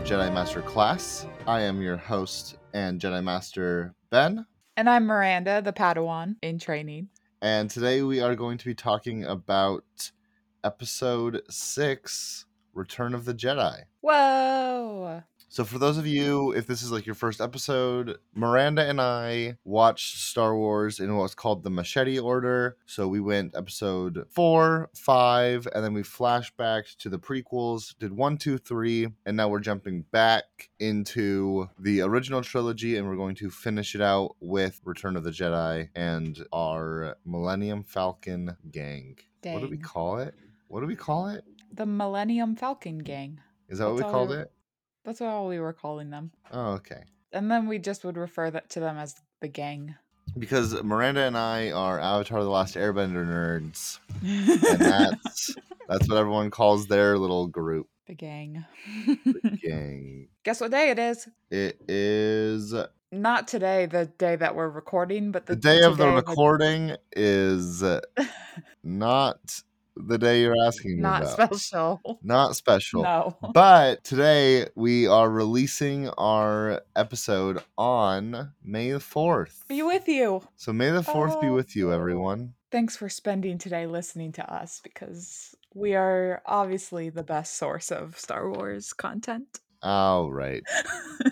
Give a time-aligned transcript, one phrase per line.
[0.00, 1.26] of Jedi Master Class.
[1.46, 4.46] I am your host and Jedi Master Ben,
[4.76, 7.08] And I'm Miranda, the Padawan in training.
[7.42, 9.84] and today we are going to be talking about
[10.64, 13.82] episode 6 Return of the Jedi.
[14.00, 15.22] Whoa!
[15.52, 19.56] So, for those of you, if this is like your first episode, Miranda and I
[19.64, 22.76] watched Star Wars in what's called the Machete Order.
[22.86, 28.12] So, we went episode four, five, and then we flashed back to the prequels, did
[28.12, 33.34] one, two, three, and now we're jumping back into the original trilogy and we're going
[33.34, 39.16] to finish it out with Return of the Jedi and our Millennium Falcon gang.
[39.42, 40.32] What do we call it?
[40.68, 41.42] What do we call it?
[41.74, 43.40] The Millennium Falcon Gang.
[43.68, 44.52] Is that what we called it?
[45.04, 46.32] That's all we were calling them.
[46.52, 47.02] Oh, okay.
[47.32, 49.94] And then we just would refer that to them as the gang.
[50.38, 55.54] because Miranda and I are Avatar: The Last Airbender nerds, and that's
[55.88, 58.64] that's what everyone calls their little group the gang.
[59.06, 60.28] The gang.
[60.42, 61.28] Guess what day it is?
[61.50, 62.74] It is
[63.12, 67.84] Not today, the day that we're recording, but the, day of the recording is
[68.82, 69.62] not
[69.96, 71.54] the day you're asking me Not about.
[71.56, 72.00] special.
[72.22, 73.02] Not special.
[73.02, 73.36] No.
[73.54, 79.66] But today we are releasing our episode on May the 4th.
[79.68, 80.42] Be with you.
[80.56, 81.54] So May the 4th be Oh.
[81.54, 81.94] with you, oh.
[81.94, 82.54] everyone.
[82.70, 88.16] Thanks for spending today listening to us because we are obviously the best source of
[88.18, 89.60] Star Wars content.
[89.82, 90.62] All right.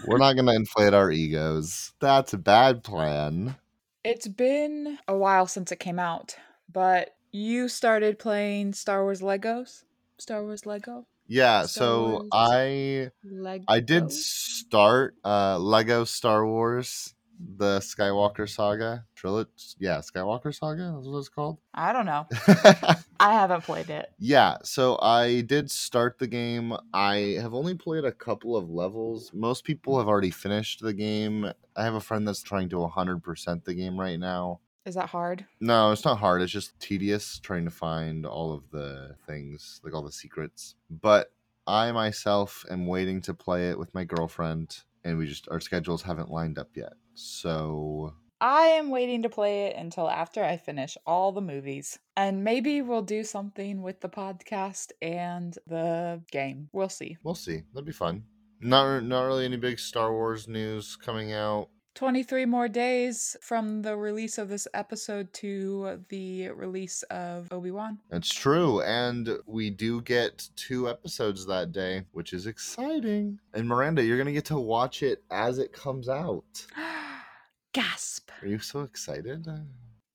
[0.06, 1.92] We're not going to inflate our egos.
[2.00, 3.56] That's a bad plan.
[4.04, 6.34] It's been a while since it came out,
[6.72, 9.84] but you started playing Star Wars Legos?
[10.18, 11.06] Star Wars Lego?
[11.26, 12.28] Yeah, Star so Wars.
[12.32, 13.64] I Lego?
[13.68, 17.14] I did start uh Lego Star Wars
[17.56, 19.50] the Skywalker Saga trilogy.
[19.78, 21.58] Yeah, Skywalker Saga, that's what it's called.
[21.74, 22.26] I don't know.
[23.20, 24.10] I haven't played it.
[24.18, 26.74] yeah, so I did start the game.
[26.92, 29.30] I have only played a couple of levels.
[29.32, 31.50] Most people have already finished the game.
[31.76, 34.60] I have a friend that's trying to 100% the game right now.
[34.88, 35.44] Is that hard?
[35.60, 36.40] No, it's not hard.
[36.40, 40.76] It's just tedious trying to find all of the things, like all the secrets.
[40.88, 41.30] But
[41.66, 46.00] I myself am waiting to play it with my girlfriend, and we just our schedules
[46.00, 46.94] haven't lined up yet.
[47.12, 51.98] So I am waiting to play it until after I finish all the movies.
[52.16, 56.70] And maybe we'll do something with the podcast and the game.
[56.72, 57.18] We'll see.
[57.22, 57.62] we'll see.
[57.74, 58.24] That'd be fun.
[58.62, 61.68] Not not really any big Star Wars news coming out.
[61.98, 67.98] 23 more days from the release of this episode to the release of Obi-Wan.
[68.08, 73.40] That's true, and we do get two episodes that day, which is exciting.
[73.52, 76.64] And Miranda, you're gonna get to watch it as it comes out.
[77.72, 78.30] Gasp.
[78.42, 79.48] Are you so excited?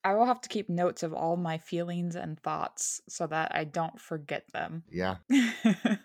[0.06, 3.66] I will have to keep notes of all my feelings and thoughts so that I
[3.66, 4.84] don't forget them.
[4.90, 5.18] Yeah.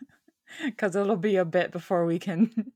[0.65, 2.73] Because it'll be a bit before we can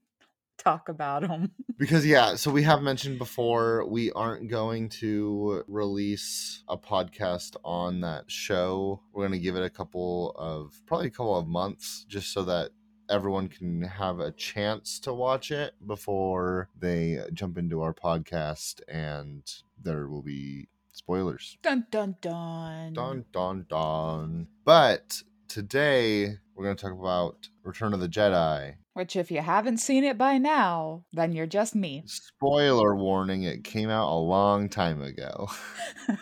[0.58, 1.50] talk about them.
[1.78, 8.02] Because yeah, so we have mentioned before we aren't going to release a podcast on
[8.02, 9.00] that show.
[9.12, 12.44] We're going to give it a couple of probably a couple of months just so
[12.44, 12.70] that
[13.10, 19.42] everyone can have a chance to watch it before they jump into our podcast and
[19.82, 21.58] there will be spoilers.
[21.62, 22.92] Dun dun dun.
[22.92, 24.46] Dun dun dun.
[24.64, 28.76] But today we're going to talk about Return of the Jedi.
[28.94, 32.02] Which, if you haven't seen it by now, then you're just me.
[32.06, 35.48] Spoiler warning, it came out a long time ago.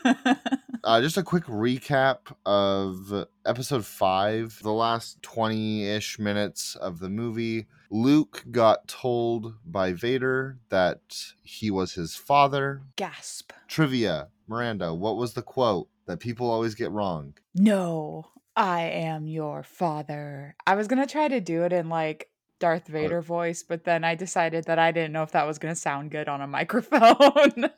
[0.83, 7.11] Uh, just a quick recap of episode five, the last 20 ish minutes of the
[7.11, 7.67] movie.
[7.91, 11.01] Luke got told by Vader that
[11.43, 12.83] he was his father.
[12.97, 13.53] Gasp.
[13.69, 17.35] Trivia Miranda, what was the quote that people always get wrong?
[17.55, 20.57] No, I am your father.
[20.67, 22.30] I was gonna try to do it in like
[22.61, 25.75] Darth Vader voice, but then I decided that I didn't know if that was gonna
[25.75, 27.71] sound good on a microphone.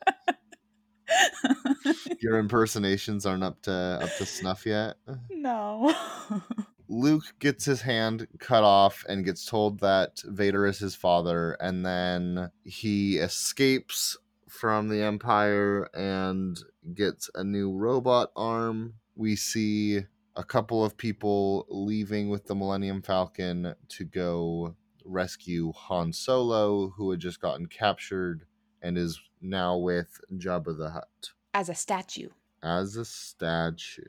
[2.19, 4.95] Your impersonations aren't up to up to snuff yet.
[5.29, 5.93] no.
[6.89, 11.85] Luke gets his hand cut off and gets told that Vader is his father, and
[11.85, 16.59] then he escapes from the Empire and
[16.93, 18.95] gets a new robot arm.
[19.15, 20.01] We see
[20.35, 24.75] a couple of people leaving with the Millennium Falcon to go
[25.05, 28.45] rescue Han Solo, who had just gotten captured
[28.81, 32.29] and is now with Jabba the Hutt As a statue.
[32.61, 34.03] as a statue.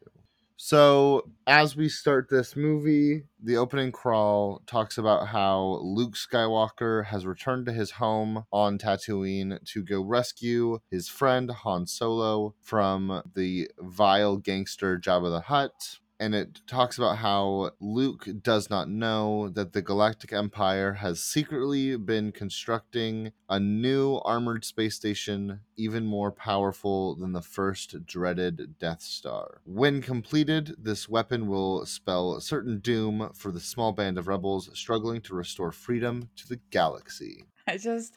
[0.57, 7.27] So, as we start this movie, the opening crawl talks about how Luke Skywalker has
[7.27, 13.69] returned to his home on Tatooine to go rescue his friend Han Solo from the
[13.81, 15.99] vile gangster Jabba the Hutt.
[16.19, 21.97] And it talks about how Luke does not know that the Galactic Empire has secretly
[21.97, 29.03] been constructing a new armored space station even more powerful than the first dreaded Death
[29.03, 29.61] Star.
[29.65, 35.21] When completed, this weapon will spell certain doom for the small band of rebels struggling
[35.23, 37.45] to restore freedom to the galaxy.
[37.67, 38.17] I just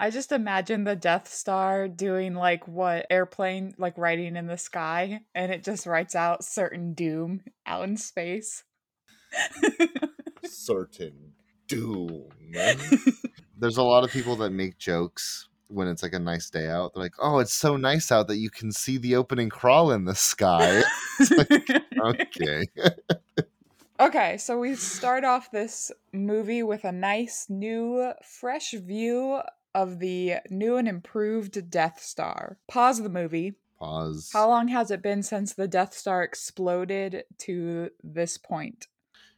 [0.00, 5.20] I just imagine the Death Star doing like what airplane like writing in the sky
[5.34, 8.62] and it just writes out certain doom out in space.
[10.44, 11.32] certain
[11.66, 12.26] doom.
[13.58, 16.94] There's a lot of people that make jokes when it's like a nice day out.
[16.94, 20.04] They're like, "Oh, it's so nice out that you can see the opening crawl in
[20.04, 20.82] the sky."
[21.36, 22.64] like, okay.
[24.00, 29.40] okay, so we start off this movie with a nice new fresh view
[29.78, 32.58] of the new and improved Death Star.
[32.66, 33.54] Pause the movie.
[33.78, 34.30] Pause.
[34.32, 38.88] How long has it been since the Death Star exploded to this point?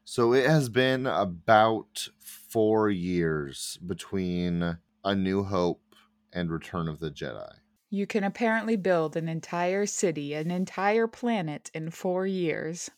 [0.05, 5.83] So it has been about four years between A New Hope
[6.33, 7.53] and Return of the Jedi.
[7.91, 12.91] You can apparently build an entire city, an entire planet in four years.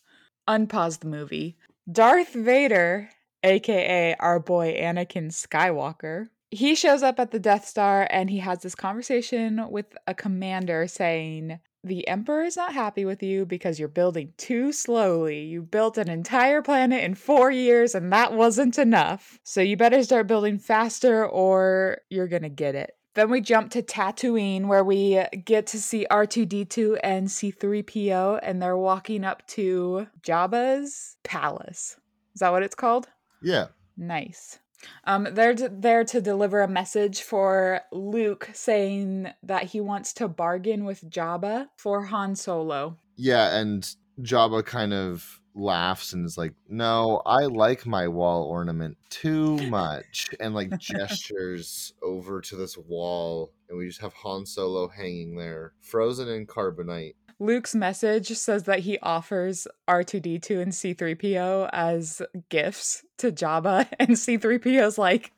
[0.46, 1.56] Unpause the movie.
[1.90, 3.10] Darth Vader,
[3.42, 8.60] aka our boy Anakin Skywalker, he shows up at the Death Star and he has
[8.60, 13.88] this conversation with a commander saying, The Emperor is not happy with you because you're
[13.88, 15.44] building too slowly.
[15.44, 19.40] You built an entire planet in four years and that wasn't enough.
[19.44, 22.92] So you better start building faster or you're gonna get it.
[23.14, 28.76] Then we jump to Tatooine where we get to see R2D2 and C3PO and they're
[28.76, 31.96] walking up to Jabba's palace.
[32.34, 33.08] Is that what it's called?
[33.42, 33.68] Yeah.
[33.96, 34.58] Nice.
[35.04, 40.28] Um, they're d- there to deliver a message for Luke saying that he wants to
[40.28, 42.98] bargain with Jabba for Han Solo.
[43.16, 43.88] Yeah, and
[44.20, 50.30] Jabba kind of laughs and is like, "No, I like my wall ornament too much,"
[50.40, 55.74] and like gestures over to this wall, and we just have Han Solo hanging there,
[55.80, 57.14] frozen in carbonite.
[57.42, 64.96] Luke's message says that he offers R2D2 and C3PO as gifts to Jabba, and C3PO's
[64.96, 65.32] like,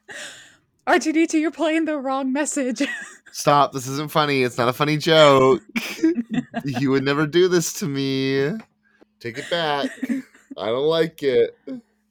[0.87, 2.83] R2D2, you're playing the wrong message.
[3.33, 4.43] Stop, this isn't funny.
[4.43, 5.63] It's not a funny joke.
[6.65, 8.51] you would never do this to me.
[9.19, 9.91] Take it back.
[10.57, 11.57] I don't like it.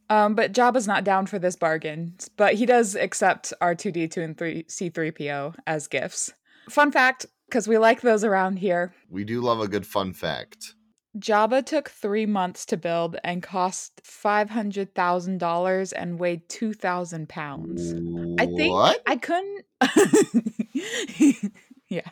[0.09, 4.67] Um, but Jabba's not down for this bargain, but he does accept R2D2 and 3-
[4.67, 6.33] C3PO as gifts.
[6.69, 8.95] Fun fact because we like those around here.
[9.11, 10.73] We do love a good fun fact.
[11.19, 16.73] Jabba took three months to build and cost five hundred thousand dollars and weighed two
[16.73, 17.94] thousand pounds.
[18.41, 19.03] I think What?
[19.05, 19.65] I couldn't.
[21.89, 22.09] yeah,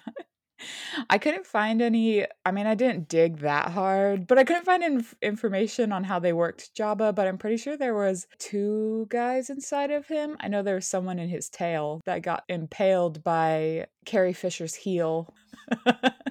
[1.09, 2.25] I couldn't find any.
[2.45, 6.19] I mean, I didn't dig that hard, but I couldn't find inf- information on how
[6.19, 7.13] they worked Jabba.
[7.13, 10.37] But I'm pretty sure there was two guys inside of him.
[10.39, 15.33] I know there was someone in his tail that got impaled by Carrie Fisher's heel.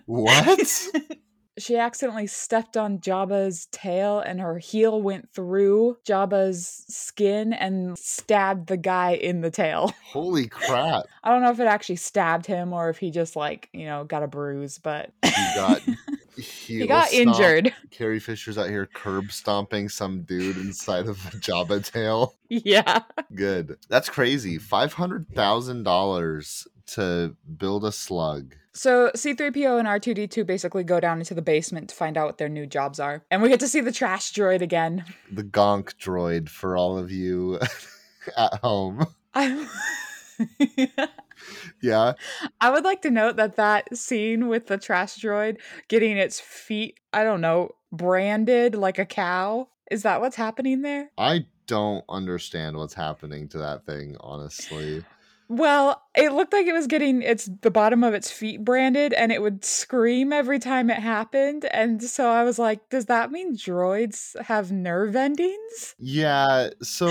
[0.06, 0.88] What?
[1.61, 8.69] she accidentally stepped on Jabba's tail and her heel went through Jabba's skin and stabbed
[8.69, 9.93] the guy in the tail.
[10.05, 11.05] Holy crap.
[11.23, 14.05] I don't know if it actually stabbed him or if he just like, you know,
[14.05, 15.83] got a bruise, but He got
[16.37, 17.73] he got injured.
[17.90, 22.35] Carrie Fisher's out here curb stomping some dude inside of a Jabba tail.
[22.52, 23.05] Yeah.
[23.33, 23.76] Good.
[23.88, 24.59] That's crazy.
[24.59, 28.54] Five hundred thousand dollars to build a slug.
[28.73, 32.49] So C3PO and R2D2 basically go down into the basement to find out what their
[32.49, 33.25] new jobs are.
[33.30, 35.04] And we get to see the trash droid again.
[35.30, 37.59] The gonk droid for all of you
[38.37, 39.06] at home.
[41.82, 42.14] Yeah.
[42.61, 47.00] I would like to note that that scene with the trash droid getting its feet,
[47.12, 49.68] I don't know, branded like a cow.
[49.90, 51.11] Is that what's happening there?
[51.18, 55.04] I don't understand what's happening to that thing, honestly.
[55.50, 59.33] Well, it looked like it was getting its the bottom of its feet branded and
[59.33, 61.64] it would scream every time it happened.
[61.73, 65.97] And so I was like, does that mean droids have nerve endings?
[65.99, 67.09] Yeah, so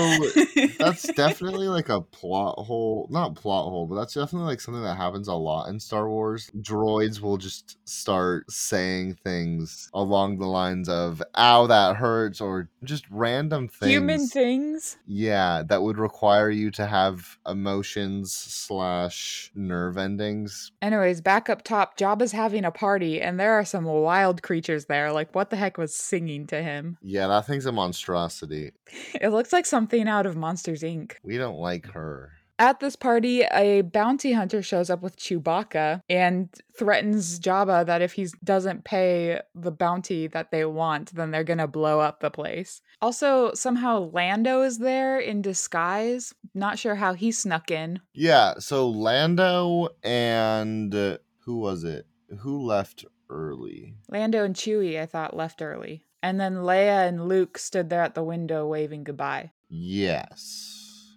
[0.78, 4.96] that's definitely like a plot hole not plot hole but that's definitely like something that
[4.96, 10.88] happens a lot in star wars droids will just start saying things along the lines
[10.88, 14.96] of ow that hurts or just random things Human things.
[15.06, 21.96] yeah that would require you to have emotions slash nerve endings Anyways, back up top,
[21.98, 25.12] Jabba's having a party and there are some wild creatures there.
[25.12, 26.96] Like, what the heck was singing to him?
[27.02, 28.72] yeah that thing's a monstrosity
[29.20, 31.12] It looks like something out of Monsters Inc.
[31.22, 36.50] we don't like her At this party, a bounty hunter shows up with Chewbacca and
[36.76, 41.56] threatens Jabba that if he doesn't pay the bounty that they want, then they're going
[41.56, 42.82] to blow up the place.
[43.00, 46.34] Also, somehow Lando is there in disguise.
[46.52, 48.00] Not sure how he snuck in.
[48.12, 52.06] Yeah, so Lando and uh, who was it?
[52.40, 53.94] Who left early?
[54.10, 56.04] Lando and Chewie, I thought, left early.
[56.22, 59.52] And then Leia and Luke stood there at the window waving goodbye.
[59.70, 61.16] Yes.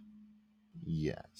[0.86, 1.33] Yes.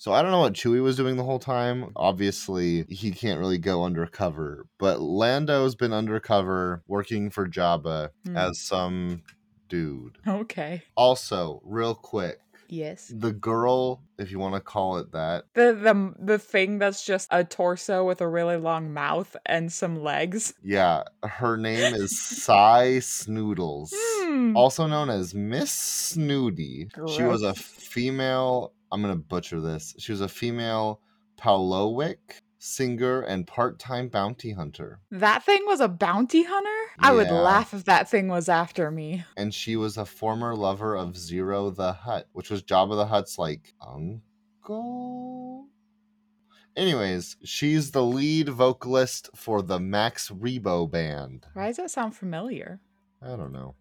[0.00, 1.90] So I don't know what Chewie was doing the whole time.
[1.96, 8.36] Obviously, he can't really go undercover, but Lando's been undercover working for Jabba Hmm.
[8.36, 9.22] as some
[9.68, 10.18] dude.
[10.26, 10.82] Okay.
[10.96, 12.38] Also, real quick,
[12.70, 13.10] Yes.
[13.14, 17.26] the girl, if you want to call it that, The the the thing that's just
[17.32, 20.54] a torso with a really long mouth and some legs.
[20.62, 23.88] yeah, her name is Sy Snootles.
[23.94, 24.56] Hmm.
[24.56, 26.88] also known as Miss Snooty.
[27.16, 29.94] She was a female, I'm going to butcher this.
[29.98, 31.00] She was a female
[31.38, 35.00] Pa'lowick singer and part time bounty hunter.
[35.10, 36.92] That thing was a bounty hunter?
[36.98, 39.24] I would laugh if that thing was after me.
[39.36, 43.38] And she was a former lover of Ziro the Hutt, which was Jabba the Hutt's
[43.38, 45.66] like uncle.
[46.76, 51.46] Anyways, she's the lead vocalist for the Max Rebo band.
[51.54, 52.80] Why does that sound familiar?
[53.20, 53.74] I don't know.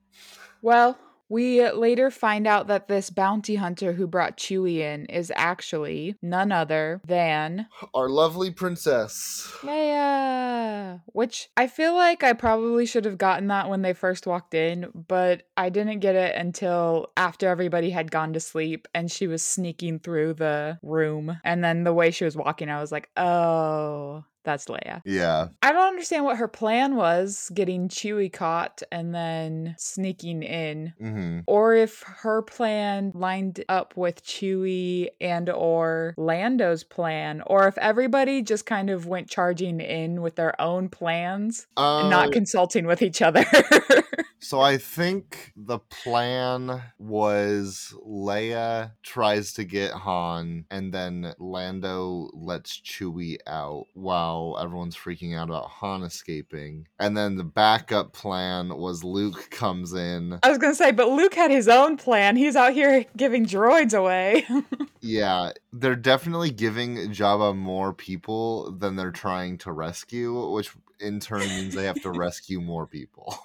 [0.63, 0.97] Well,
[1.29, 6.51] we later find out that this bounty hunter who brought Chewie in is actually none
[6.51, 9.51] other than Our lovely princess.
[9.61, 11.01] Leia.
[11.07, 14.87] Which I feel like I probably should have gotten that when they first walked in,
[15.07, 19.43] but I didn't get it until after everybody had gone to sleep and she was
[19.43, 21.39] sneaking through the room.
[21.43, 25.01] And then the way she was walking, I was like, oh, that's Leia.
[25.05, 25.49] Yeah.
[25.61, 30.93] I don't understand what her plan was getting Chewie caught and then sneaking in.
[30.99, 37.77] hmm Or if her plan lined up with Chewie and or Lando's plan, or if
[37.77, 42.87] everybody just kind of went charging in with their own plans and not Uh, consulting
[42.87, 43.45] with each other.
[44.39, 52.79] So I think the plan was Leia tries to get Han, and then Lando lets
[52.81, 56.87] Chewie out while everyone's freaking out about Han escaping.
[56.99, 60.39] And then the backup plan was Luke comes in.
[60.43, 62.35] I was gonna say, but Luke had his own plan.
[62.35, 64.45] He's out here giving droids away.
[64.99, 71.47] Yeah, they're definitely giving Jabba more people than they're trying to rescue, which in turn
[71.47, 73.37] means they have to rescue more people.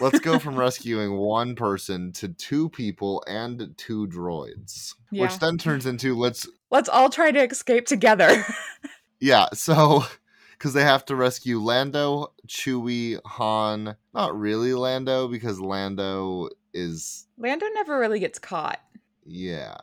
[0.00, 4.94] Let's go from rescuing one person to two people and two droids.
[5.10, 5.22] Yeah.
[5.22, 8.44] Which then turns into let's Let's all try to escape together.
[9.20, 10.04] yeah, so
[10.58, 17.66] cuz they have to rescue Lando, Chewie, Han, not really Lando because Lando is Lando
[17.74, 18.80] never really gets caught.
[19.24, 19.76] yeah.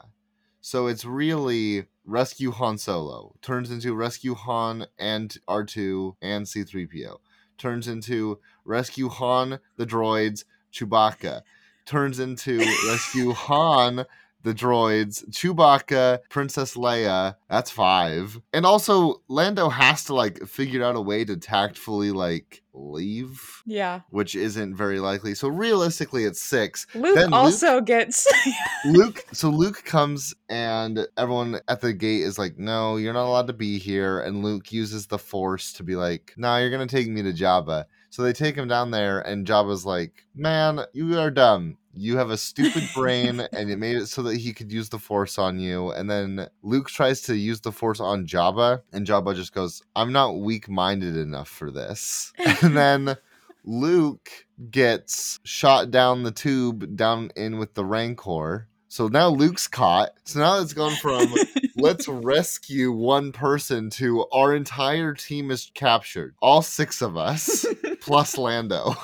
[0.65, 7.17] So it's really rescue Han Solo turns into rescue Han and R2 and C3PO.
[7.63, 10.43] Turns into rescue Han the droids
[10.73, 11.43] Chewbacca.
[11.85, 14.05] Turns into rescue Han
[14.43, 17.35] the droids Chewbacca, Princess Leia.
[17.49, 18.39] That's 5.
[18.53, 24.01] And also Lando has to like figure out a way to tactfully like leave, Yeah.
[24.09, 25.35] which isn't very likely.
[25.35, 26.87] So realistically it's 6.
[26.95, 28.27] Luke Then Luke- also gets
[28.85, 33.47] Luke so Luke comes and everyone at the gate is like, No, you're not allowed
[33.47, 34.19] to be here.
[34.21, 37.85] And Luke uses the force to be like, No, you're gonna take me to Jabba.
[38.09, 41.77] So they take him down there and Jabba's like, Man, you are dumb.
[41.93, 44.99] You have a stupid brain and it made it so that he could use the
[44.99, 45.91] force on you.
[45.91, 50.11] And then Luke tries to use the force on Jabba, and Jabba just goes, I'm
[50.11, 52.33] not weak minded enough for this.
[52.63, 53.17] And then
[53.65, 54.29] Luke
[54.69, 58.67] gets shot down the tube down in with the Rancor.
[58.87, 60.11] So now Luke's caught.
[60.23, 61.33] So now it's gone from
[61.75, 66.35] let's rescue one person to our entire team is captured.
[66.41, 67.65] All six of us
[68.01, 68.95] plus Lando.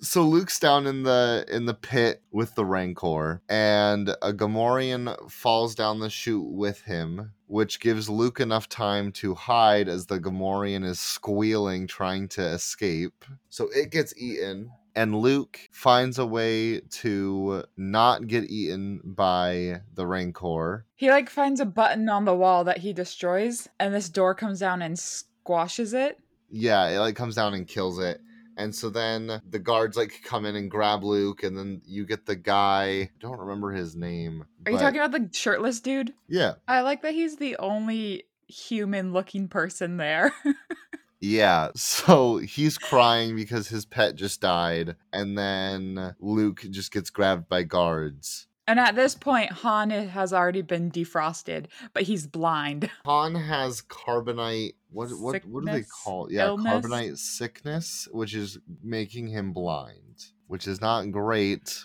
[0.00, 5.74] So Luke's down in the in the pit with the Rancor, and a Gamorrean falls
[5.74, 10.84] down the chute with him, which gives Luke enough time to hide as the Gamorrean
[10.84, 13.24] is squealing, trying to escape.
[13.48, 20.06] So it gets eaten, and Luke finds a way to not get eaten by the
[20.06, 20.84] Rancor.
[20.96, 24.60] He like finds a button on the wall that he destroys, and this door comes
[24.60, 26.18] down and squashes it.
[26.50, 28.20] Yeah, it like comes down and kills it.
[28.56, 32.26] And so then the guards like come in and grab Luke, and then you get
[32.26, 32.84] the guy.
[32.84, 34.44] I don't remember his name.
[34.66, 36.14] Are you talking about the shirtless dude?
[36.28, 40.32] Yeah, I like that he's the only human looking person there.
[41.20, 41.70] yeah.
[41.74, 47.62] So he's crying because his pet just died, and then Luke just gets grabbed by
[47.64, 48.46] guards.
[48.66, 52.90] And at this point, Han has already been defrosted, but he's blind.
[53.04, 54.74] Han has carbonite.
[54.90, 56.02] What what what do they Sickness?
[56.04, 56.32] call?
[56.32, 56.86] Yeah, Illness?
[56.86, 61.84] carbonite sickness, which is making him blind, which is not great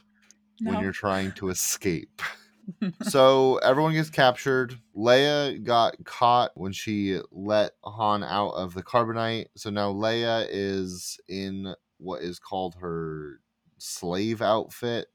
[0.62, 2.22] when you're trying to escape.
[3.02, 4.80] so everyone gets captured.
[4.96, 9.48] Leia got caught when she let Han out of the carbonite.
[9.58, 13.40] So now Leia is in what is called her
[13.80, 15.08] slave outfit,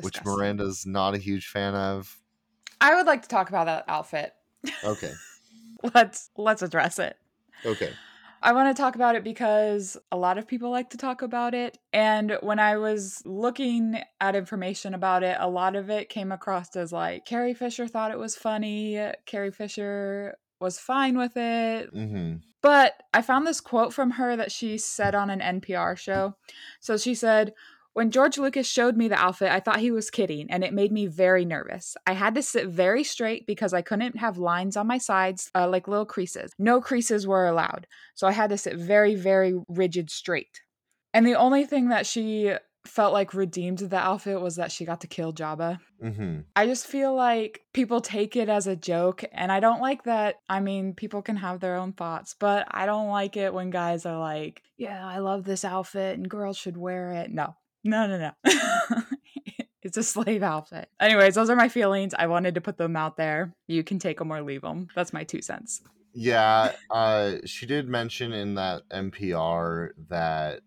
[0.00, 0.38] which Disgusting.
[0.38, 2.20] Miranda's not a huge fan of.
[2.80, 4.32] I would like to talk about that outfit.
[4.84, 5.12] Okay.
[5.94, 7.16] let's let's address it.
[7.64, 7.92] Okay.
[8.40, 11.54] I want to talk about it because a lot of people like to talk about
[11.54, 11.76] it.
[11.92, 16.76] And when I was looking at information about it, a lot of it came across
[16.76, 19.00] as like Carrie Fisher thought it was funny.
[19.26, 21.92] Carrie Fisher was fine with it.
[21.92, 22.36] Mm-hmm.
[22.60, 26.36] But I found this quote from her that she said on an NPR show.
[26.80, 27.54] So she said,
[27.98, 30.92] when George Lucas showed me the outfit, I thought he was kidding, and it made
[30.92, 31.96] me very nervous.
[32.06, 35.68] I had to sit very straight because I couldn't have lines on my sides, uh,
[35.68, 36.52] like little creases.
[36.60, 37.88] No creases were allowed.
[38.14, 40.60] So I had to sit very, very rigid straight.
[41.12, 42.52] And the only thing that she
[42.86, 45.80] felt like redeemed the outfit was that she got to kill Jabba.
[46.00, 46.42] Mm-hmm.
[46.54, 50.36] I just feel like people take it as a joke, and I don't like that.
[50.48, 54.06] I mean, people can have their own thoughts, but I don't like it when guys
[54.06, 57.32] are like, yeah, I love this outfit and girls should wear it.
[57.32, 58.32] No, no, no, no.
[59.82, 60.88] it's a slave outfit.
[61.00, 62.14] Anyways, those are my feelings.
[62.18, 63.54] I wanted to put them out there.
[63.66, 64.88] You can take them or leave them.
[64.94, 65.82] That's my two cents.
[66.14, 70.62] Yeah, uh, she did mention in that NPR that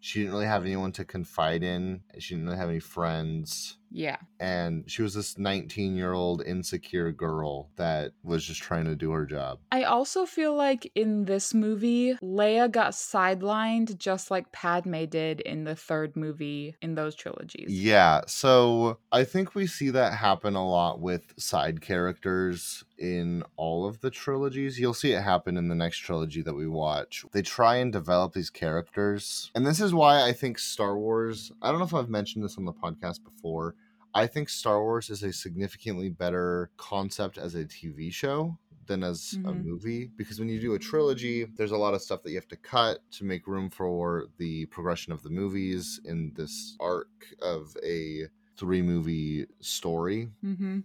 [0.00, 2.00] she didn't really have anyone to confide in.
[2.18, 3.78] She didn't really have any friends.
[3.96, 4.18] Yeah.
[4.38, 9.10] And she was this 19 year old insecure girl that was just trying to do
[9.12, 9.58] her job.
[9.72, 15.64] I also feel like in this movie, Leia got sidelined just like Padme did in
[15.64, 17.70] the third movie in those trilogies.
[17.70, 23.86] Yeah, so I think we see that happen a lot with side characters in all
[23.86, 24.78] of the trilogies.
[24.78, 27.24] You'll see it happen in the next trilogy that we watch.
[27.32, 29.50] They try and develop these characters.
[29.54, 32.58] And this is why I think Star Wars, I don't know if I've mentioned this
[32.58, 33.74] on the podcast before.
[34.16, 39.34] I think Star Wars is a significantly better concept as a TV show than as
[39.44, 39.64] a Mhm.
[39.64, 42.48] movie because when you do a trilogy, there's a lot of stuff that you have
[42.48, 47.76] to cut to make room for the progression of the movies in this arc of
[47.84, 50.30] a three movie story.
[50.42, 50.80] Mm-hmm.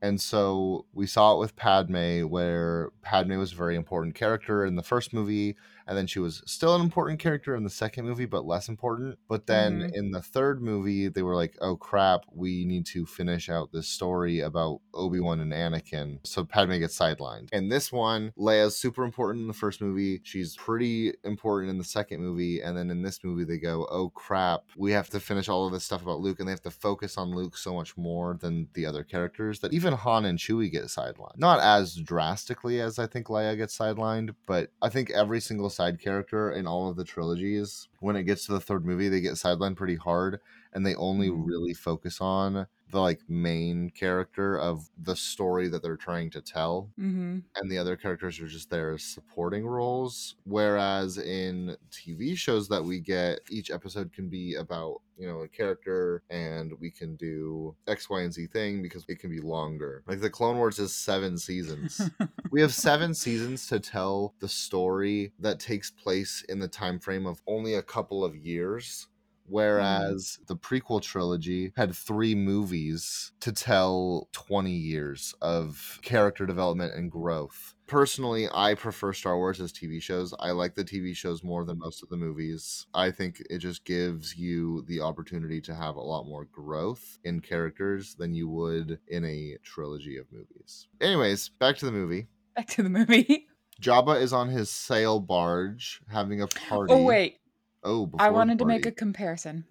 [0.00, 4.74] And so we saw it with Padme, where Padme was a very important character in
[4.74, 8.26] the first movie, and then she was still an important character in the second movie,
[8.26, 9.18] but less important.
[9.28, 9.90] But then Mhm.
[9.94, 13.88] in the third movie, they were like, oh crap, we need to finish out this
[13.88, 16.18] story about Obi Wan and Anakin.
[16.24, 17.48] So Padme gets sidelined.
[17.52, 20.20] And this one, Leia's super important in the first movie.
[20.24, 22.60] She's pretty important in the second movie.
[22.60, 25.72] And then in this movie, they go, oh crap, we have to finish all of
[25.72, 28.68] this stuff about Luke, and they have to focus on Luke so much more than
[28.74, 31.38] the other characters that even Han and Chewie get sidelined.
[31.38, 36.00] Not as drastically as I think Leia gets sidelined, but I think every single side
[36.00, 39.34] character in all of the trilogies, when it gets to the third movie, they get
[39.34, 40.40] sidelined pretty hard,
[40.72, 41.46] and they only Mhm.
[41.46, 46.90] really focus on the like main character of the story that they're trying to tell
[47.00, 47.38] Mm-hmm.
[47.56, 50.36] and the other characters are just there as supporting roles.
[50.44, 55.48] Whereas in TV shows that we get, each episode can be about, you know, a
[55.48, 60.02] character and we can do X, Y, and Z thing because it can be longer.
[60.06, 62.10] Like the Clone Wars is seven seasons.
[62.50, 67.24] we have seven seasons to tell the story that takes place in the time frame
[67.26, 69.08] of only a couple of years
[69.52, 69.54] Mm-hmm.
[69.54, 77.10] whereas the prequel trilogy had three movies to tell 20 years of character development and
[77.10, 77.74] growth.
[77.86, 80.32] Personally i prefer star wars as tv shows.
[80.38, 82.86] I like the tv shows more than most of the movies.
[82.94, 87.40] I think it just gives you the opportunity to have a lot more growth in
[87.40, 90.88] characters than you would in a trilogy of movies.
[91.00, 92.28] Anyways back to the movie.
[92.56, 93.46] Back to the movie.
[93.82, 96.92] Jabba is on his sail barge having a oh, party.
[96.92, 97.38] Oh wait,
[97.84, 99.64] Oh, before I wanted to make a comparison.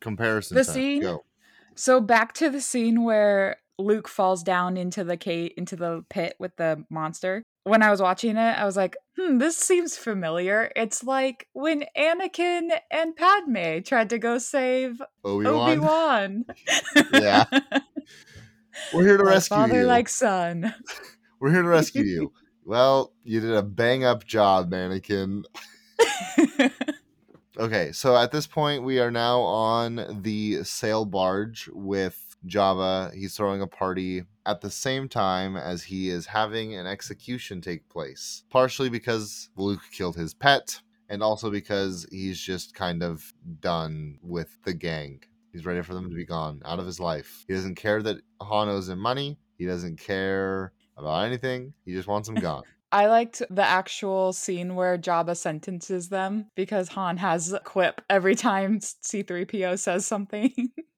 [0.00, 0.56] comparison.
[0.56, 0.74] the time.
[0.74, 1.24] scene- Go.
[1.74, 6.36] So back to the scene where Luke falls down into the cave into the pit
[6.38, 7.42] with the monster.
[7.64, 11.84] When I was watching it, I was like, "Hmm, this seems familiar." It's like when
[11.96, 16.44] Anakin and Padme tried to go save Obi Wan.
[17.12, 17.44] Yeah.
[18.92, 19.86] We're here to Like rescue father you.
[19.86, 20.74] like son.
[21.40, 22.32] We're here to rescue you.
[22.64, 25.44] Well, you did a bang up job, Mannequin.
[27.56, 33.14] Okay, so at this point, we are now on the sail barge with Jabba.
[33.14, 37.88] He's throwing a party at the same time as he is having an execution take
[37.88, 38.42] place.
[38.50, 44.58] Partially because Luke killed his pet, and also because he's just kind of done with
[44.64, 45.22] the gang.
[45.52, 47.44] He's ready for them to be gone out of his life.
[47.46, 49.38] He doesn't care that Han owes him money.
[49.58, 51.72] He doesn't care about anything.
[51.84, 52.64] He just wants them gone.
[52.94, 58.36] I liked the actual scene where Jabba sentences them because Han has a quip every
[58.36, 60.52] time C3PO says something.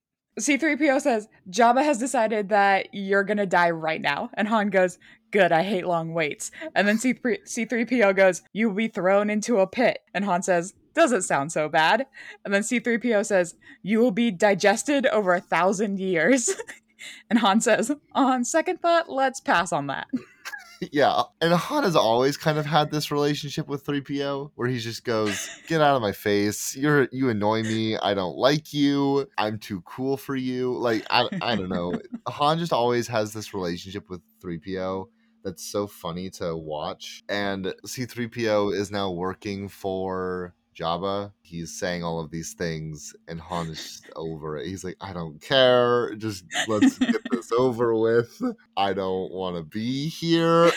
[0.39, 4.29] C3PO says, Jabba has decided that you're gonna die right now.
[4.35, 4.99] And Han goes,
[5.31, 6.51] Good, I hate long waits.
[6.75, 10.01] And then C3- C3PO goes, You will be thrown into a pit.
[10.13, 12.05] And Han says, Doesn't sound so bad.
[12.45, 16.51] And then C3PO says, You will be digested over a thousand years.
[17.31, 20.09] and Han says, On second thought, let's pass on that.
[20.81, 25.05] yeah, and Han has always kind of had this relationship with 3PO where he just
[25.05, 26.77] goes, "Get out of my face.
[26.77, 27.97] You're you annoy me.
[27.97, 29.29] I don't like you.
[29.39, 32.01] I'm too cool for you." Like I I don't know.
[32.29, 35.07] Han just always has this relationship with 3PO
[35.45, 37.23] that's so funny to watch.
[37.29, 41.33] And C3PO is now working for Jabba.
[41.43, 44.67] He's saying all of these things, and Han is just over it.
[44.67, 46.15] He's like, I don't care.
[46.17, 48.41] Just let's get this over with.
[48.77, 50.71] I don't want to be here.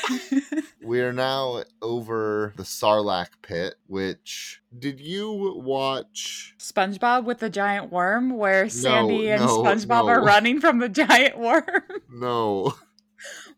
[0.84, 6.56] we are now over the Sarlacc pit, which did you watch?
[6.60, 10.08] SpongeBob with the giant worm, where Sandy and no, SpongeBob no.
[10.08, 11.64] are running from the giant worm.
[12.12, 12.74] No.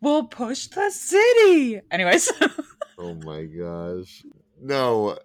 [0.00, 1.80] we'll push the city.
[1.90, 2.30] Anyways,
[2.98, 4.24] Oh my gosh.
[4.60, 5.18] No.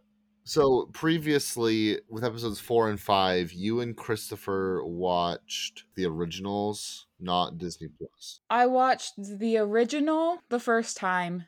[0.48, 7.90] So previously with episodes 4 and 5, you and Christopher watched the originals, not Disney
[7.90, 8.40] Plus.
[8.50, 11.48] I watched the original the first time,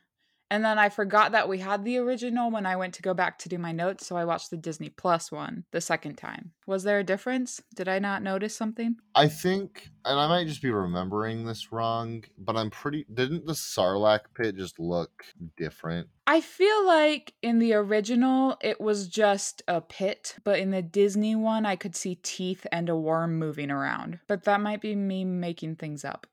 [0.52, 3.38] and then I forgot that we had the original when I went to go back
[3.40, 6.52] to do my notes, so I watched the Disney Plus one the second time.
[6.66, 7.62] Was there a difference?
[7.76, 8.98] Did I not notice something?
[9.16, 13.54] I think and I might just be remembering this wrong, but I'm pretty didn't the
[13.54, 15.24] Sarlacc pit just look
[15.58, 16.08] different?
[16.26, 21.36] I feel like in the original it was just a pit, but in the Disney
[21.36, 24.20] one I could see teeth and a worm moving around.
[24.28, 26.28] But that might be me making things up.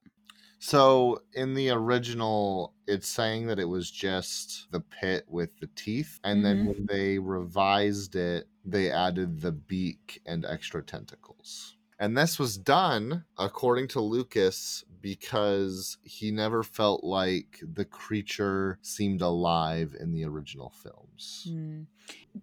[0.58, 6.18] So in the original, it's saying that it was just the pit with the teeth,
[6.24, 6.66] and then Mhm.
[6.66, 11.76] when they revised it, they added the beak and extra tentacles.
[11.98, 19.22] And this was done, according to Lucas, because he never felt like the creature seemed
[19.22, 21.44] alive in the original films.
[21.48, 21.82] Hmm.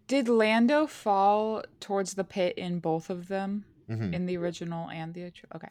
[0.07, 3.65] Did Lando fall towards the pit in both of them?
[3.89, 5.69] Mhm, In the original and the okay.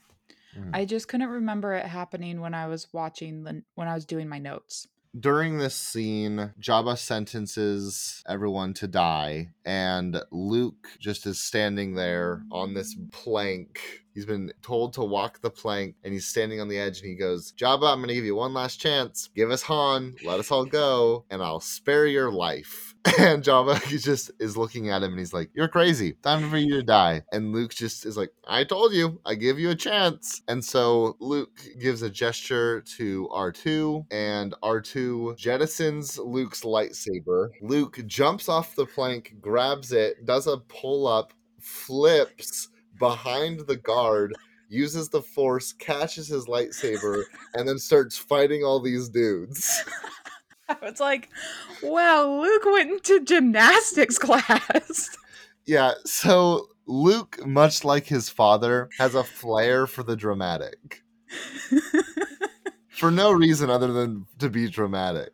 [0.56, 0.70] Mhm.
[0.72, 4.28] I just couldn't remember it happening when I was watching the when I was doing
[4.28, 4.86] my notes.
[5.18, 12.72] During this scene, Jabba sentences everyone to die, and Luke just is standing there on
[12.72, 13.78] this plank.
[14.14, 17.14] He's been told to walk the plank, and he's standing on the edge, and he
[17.14, 19.28] goes, Jabba, I'm going to give you one last chance.
[19.36, 22.91] Give us Han, let us all go, and I'll spare your life.
[23.18, 23.44] And
[23.86, 26.12] he just is looking at him, and he's like, You're crazy.
[26.22, 27.22] Time for you to die.
[27.32, 30.42] And Luke just is like, I told you, I give you a chance.
[30.48, 37.50] And so Luke gives a gesture to R2, and R2 jettisons Luke's lightsaber.
[37.60, 44.34] Luke jumps off the plank, grabs it, does a pull up, flips behind the guard,
[44.68, 49.84] uses the force, catches his lightsaber, and then starts fighting all these dudes.
[50.82, 51.28] I was like,
[51.82, 55.16] wow, Luke went into gymnastics class.
[55.66, 61.02] Yeah, so Luke, much like his father, has a flair for the dramatic.
[62.90, 65.32] For no reason other than to be dramatic.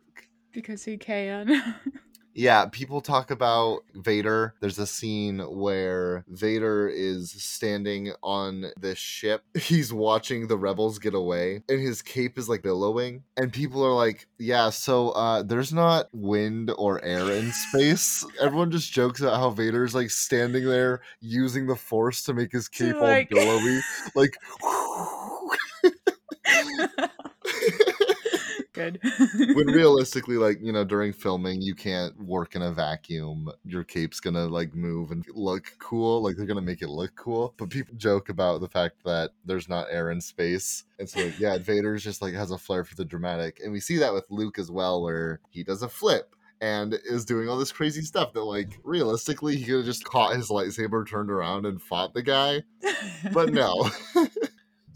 [0.53, 1.75] because he can.
[2.39, 4.55] Yeah, people talk about Vader.
[4.61, 9.43] There's a scene where Vader is standing on this ship.
[9.59, 13.23] He's watching the rebels get away, and his cape is like billowing.
[13.35, 18.25] And people are like, Yeah, so uh, there's not wind or air in space.
[18.39, 22.69] Everyone just jokes about how Vader's like standing there using the force to make his
[22.69, 23.81] cape all like- billowy.
[24.15, 24.33] Like,
[28.79, 28.99] Good.
[29.55, 33.51] when realistically like you know during filming you can't work in a vacuum.
[33.65, 37.53] Your cape's gonna like move and look cool like they're gonna make it look cool.
[37.57, 40.85] But people joke about the fact that there's not air in space.
[40.97, 43.59] And so yeah vader's just like has a flair for the dramatic.
[43.61, 47.25] And we see that with luke as well where he does a flip and is
[47.25, 51.07] doing all this crazy stuff that like realistically he could have just caught his lightsaber
[51.07, 52.63] turned around and fought the guy.
[53.33, 53.89] But no.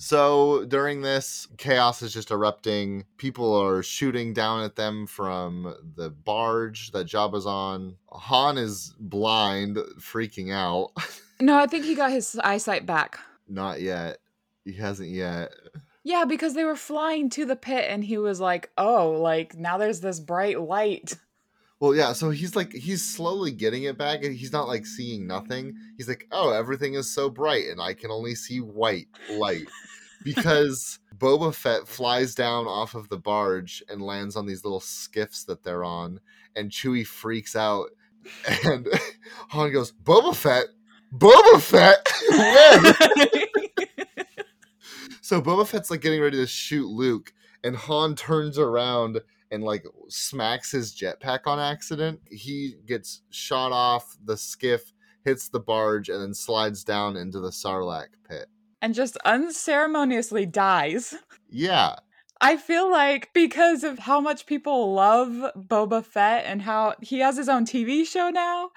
[0.03, 3.05] so during this, chaos is just erupting.
[3.15, 7.95] People are shooting down at them from the barge that Jabba's on.
[8.09, 10.91] Han is blind, freaking out.
[11.39, 13.17] no, I think he got his eyesight back.
[13.47, 14.17] Not yet.
[14.65, 15.53] He hasn't yet.
[16.03, 19.77] Yeah, because they were flying to the pit and he was like, oh, like now
[19.77, 21.15] there's this bright light.
[21.83, 25.27] Well, yeah, so he's like he's slowly getting it back and he's not like seeing
[25.27, 25.75] nothing.
[25.97, 29.67] He's like, "Oh, everything is so bright and I can only see white light."
[30.23, 35.43] Because Boba Fett flies down off of the barge and lands on these little skiffs
[35.43, 36.21] that they're on
[36.55, 37.89] and Chewie freaks out
[38.63, 38.87] and
[39.49, 40.67] Han goes, "Boba Fett?
[41.13, 42.07] Boba Fett?
[43.89, 44.15] when?"
[45.19, 49.19] so Boba Fett's like getting ready to shoot Luke and Han turns around
[49.53, 52.19] and like smacks his jetpack on accident.
[52.29, 54.91] He gets shot off the skiff,
[55.23, 58.47] hits the barge, and then slides down into the Sarlacc pit.
[58.81, 61.15] and just unceremoniously dies.
[61.49, 61.95] Yeah,
[62.41, 67.37] I feel like because of how much people love Boba Fett and how he has
[67.37, 68.71] his own TV show now,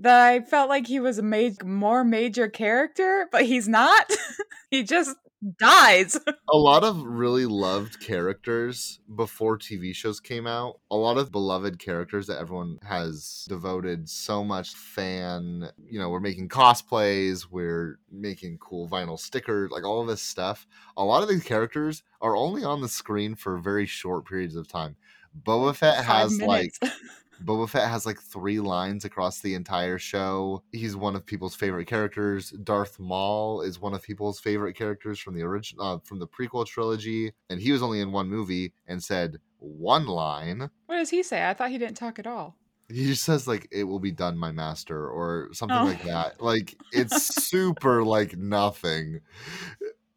[0.00, 4.10] that I felt like he was a ma- more major character, but he's not.
[4.70, 5.14] he just
[5.58, 6.16] dies.
[6.52, 10.80] a lot of really loved characters before TV shows came out.
[10.90, 15.70] A lot of beloved characters that everyone has devoted so much fan.
[15.84, 20.66] You know, we're making cosplays, we're making cool vinyl stickers, like all of this stuff.
[20.96, 24.68] A lot of these characters are only on the screen for very short periods of
[24.68, 24.96] time.
[25.44, 27.00] Boba Fett Five has like minutes.
[27.44, 30.62] Boba Fett has like three lines across the entire show.
[30.72, 32.50] He's one of people's favorite characters.
[32.50, 36.66] Darth Maul is one of people's favorite characters from the original, uh, from the prequel
[36.66, 40.70] trilogy, and he was only in one movie and said one line.
[40.86, 41.48] what does he say?
[41.48, 42.56] I thought he didn't talk at all.
[42.88, 45.84] He just says like "It will be done, my master" or something Oh.
[45.84, 46.42] like that.
[46.42, 49.20] Like it's super like nothing,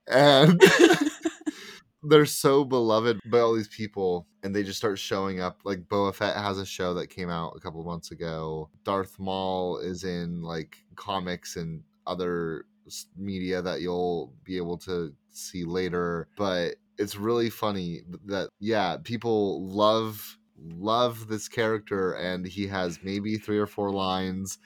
[0.08, 0.62] and
[2.08, 5.60] they're so beloved by all these people and they just start showing up.
[5.64, 8.70] Like Boba Fett has a show that came out a couple months ago.
[8.84, 12.66] Darth Maul is in like comics and other
[13.18, 19.68] media that you'll be able to see later but it's really funny that yeah people
[19.68, 24.60] love love this character and he has maybe three or four lines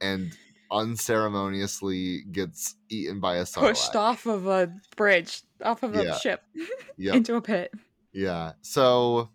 [0.00, 0.36] and
[0.74, 6.18] unceremoniously gets eaten by a Pushed off of a bridge, off of a Yeah.
[6.18, 6.42] ship,
[6.98, 7.14] Yep.
[7.14, 7.72] into a pit.
[8.12, 8.52] Yeah.
[8.62, 9.30] So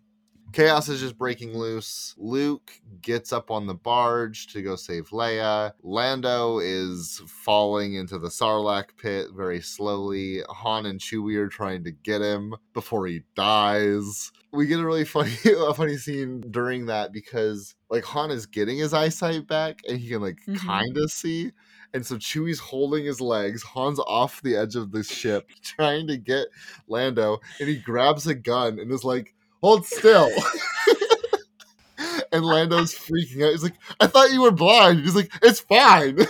[0.52, 2.14] chaos is just breaking loose.
[2.18, 5.72] Luke gets up on the barge to go save Leia.
[5.82, 10.42] Lando is falling into the Sarlacc pit very slowly.
[10.48, 14.32] Han and Chewie are trying to get him before he dies.
[14.52, 18.78] We get a really funny a funny scene during that because like Han is getting
[18.78, 20.58] his eyesight back and he can like Mhm.
[20.58, 21.52] kind of see.
[21.92, 23.64] And so Chewie's holding his legs.
[23.74, 26.46] Han's off the edge of the ship trying to get
[26.86, 30.30] Lando, and he grabs a gun and is like, "Hold still."
[32.32, 33.52] and Lando's freaking out.
[33.52, 36.18] He's like, "I thought you were blind." He's like, "It's fine."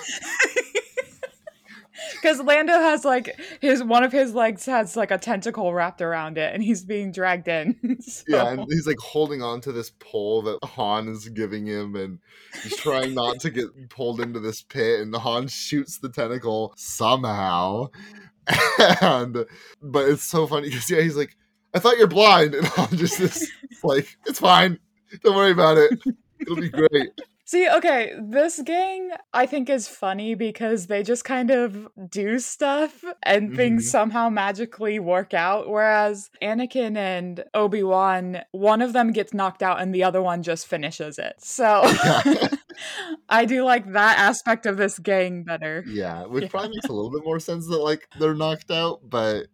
[2.22, 6.36] Because Lando has like his one of his legs has like a tentacle wrapped around
[6.36, 7.76] it, and he's being dragged in.
[8.02, 11.96] So- Yeah, and he's like holding on to this pole that Han is giving him,
[11.96, 12.18] and
[12.62, 15.00] he's trying not to get pulled into this pit.
[15.00, 17.86] And Han shoots the tentacle somehow,
[19.00, 19.46] and
[19.80, 21.36] but it's so funny because yeah, he's like,
[21.74, 23.50] "I thought you're blind," and Han just is
[23.84, 24.78] like, "It's fine,
[25.22, 25.98] don't worry about it,
[26.40, 27.10] it'll be great."
[27.44, 33.02] See, okay, this gang I think is funny because they just kind of do stuff
[33.24, 33.56] and Mhm.
[33.56, 35.68] things somehow magically work out.
[35.68, 40.44] Whereas Anakin and Obi Wan, one of them gets knocked out and the other one
[40.44, 41.34] just finishes it.
[41.40, 42.48] So Yeah.
[43.28, 45.82] I do like that aspect of this gang better.
[45.88, 46.50] Yeah, which Yeah.
[46.50, 49.46] probably makes a little bit more sense that like they're knocked out, but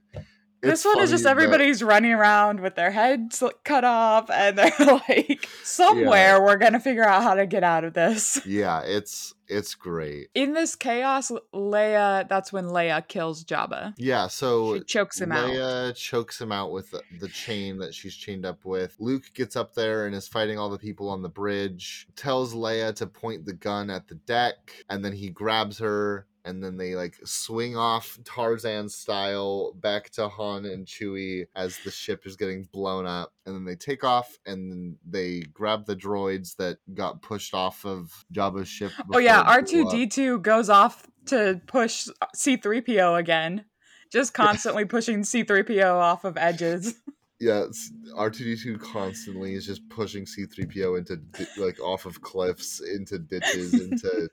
[0.66, 4.59] This one is just funny that- everybody's running around with their heads cut off, and
[4.59, 4.72] they're
[5.09, 8.40] like, somewhere we're gonna figure out how to get out of this.
[8.46, 10.29] yeah, it's it's great.
[10.35, 13.94] In this chaos, Leia, that's when Leia kills Jabba.
[13.96, 15.48] Yeah, so She chokes him out.
[15.50, 18.96] Leia chokes him out with the, the chain that she's chained up with.
[18.98, 22.09] Luke gets up there and is fighting all the people on the bridge.
[22.16, 26.26] Tells Leia to point the gun at the deck, and then he grabs her.
[26.47, 31.91] And then they like swing off Tarzan style back to Han and Chewie as the
[31.91, 33.33] ship is getting blown up.
[33.45, 38.25] And then they take off and they grab the droids that got pushed off of
[38.33, 38.93] Jabba's ship.
[39.13, 43.65] Oh yeah, R two D two goes off to push uh, C three PO again,
[44.13, 46.95] just constantly pushing C three PO off of edges.
[47.39, 47.67] yeah,
[48.15, 54.29] R2D2 constantly is just pushing C3PO into di- like off of cliffs, into ditches, into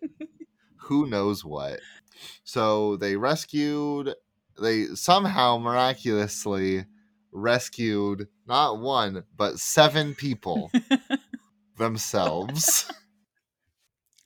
[0.83, 1.79] who knows what.
[2.43, 4.13] So they rescued,
[4.61, 6.85] they somehow miraculously
[7.31, 10.71] rescued not one, but seven people
[11.77, 12.91] themselves.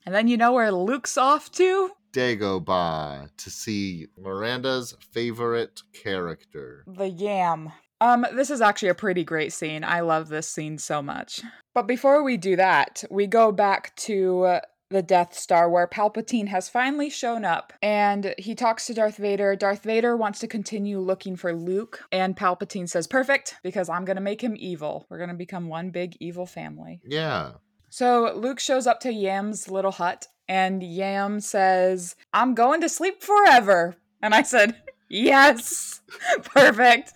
[0.06, 1.92] And then you know where Luke's off to?
[2.14, 6.84] Dagobah to see Miranda's favorite character.
[6.88, 7.72] The Yam.
[8.00, 9.84] Um, this is actually a pretty great scene.
[9.84, 11.42] I love this scene so much.
[11.74, 14.60] But before we do that, we go back to
[14.90, 19.56] the Death Star where Palpatine has finally shown up and he talks to Darth Vader.
[19.56, 24.16] Darth Vader wants to continue looking for Luke, and Palpatine says, Perfect, because I'm going
[24.16, 25.06] to make him evil.
[25.10, 27.02] We're going to become one big evil family.
[27.06, 27.54] Yeah.
[27.90, 33.22] So Luke shows up to Yam's little hut, and Yam says, I'm going to sleep
[33.24, 33.96] forever.
[34.22, 34.76] And I said,
[35.10, 36.02] Yes,
[36.44, 37.14] perfect.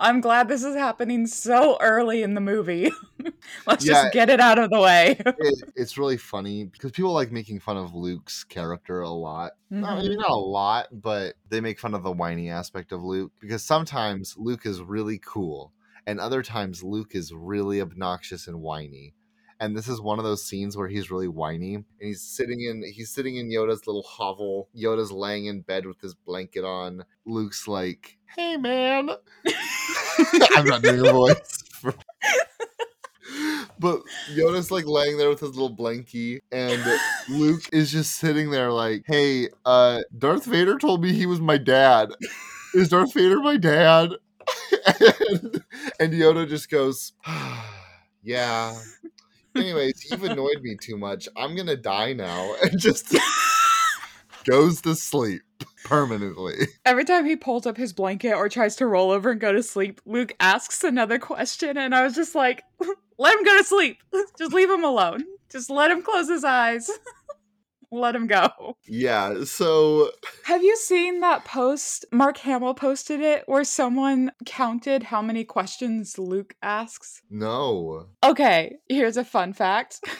[0.00, 2.90] I'm glad this is happening so early in the movie.
[3.66, 3.94] Let's Yeah.
[4.02, 5.20] just get it out of the way.
[5.38, 9.52] It, it's really funny because people like making fun of Luke's character a lot.
[9.70, 10.02] Not, mm-hmm.
[10.02, 13.62] maybe not a lot, but they make fun of the whiny aspect of Luke because
[13.62, 15.72] sometimes Luke is really cool,
[16.06, 19.14] and other times Luke is really obnoxious and whiny.
[19.58, 22.82] And this is one of those scenes where he's really whiny, and he's sitting in
[22.92, 24.68] he's sitting in Yoda's little hovel.
[24.76, 27.04] Yoda's laying in bed with his blanket on.
[27.24, 29.10] Luke's like, "Hey, man."
[30.56, 31.64] I'm not doing a voice.
[33.78, 34.00] but
[34.34, 36.82] Yoda's like laying there with his little blankie, and
[37.28, 41.58] Luke is just sitting there like, "Hey, uh, Darth Vader told me he was my
[41.58, 42.10] dad.
[42.74, 44.10] Is Darth Vader my dad?"
[45.00, 45.64] and,
[46.00, 47.12] and Yoda just goes,
[48.22, 48.74] "Yeah."
[49.56, 51.28] Anyways, you've annoyed me too much.
[51.36, 53.14] I'm gonna die now, and just
[54.44, 55.42] goes to sleep
[55.84, 56.68] permanently.
[56.84, 59.62] Every time he pulls up his blanket or tries to roll over and go to
[59.62, 62.62] sleep, Luke asks another question, and I was just like,
[63.18, 63.98] let him go to sleep.
[64.38, 65.24] Just leave him alone.
[65.50, 66.90] Just let him close his eyes.
[67.98, 68.76] Let him go.
[68.86, 69.44] Yeah.
[69.44, 70.10] So
[70.44, 72.04] Have you seen that post?
[72.12, 77.22] Mark Hamill posted it where someone counted how many questions Luke asks.
[77.30, 78.06] no.
[78.24, 80.00] Okay, here's a fun fact.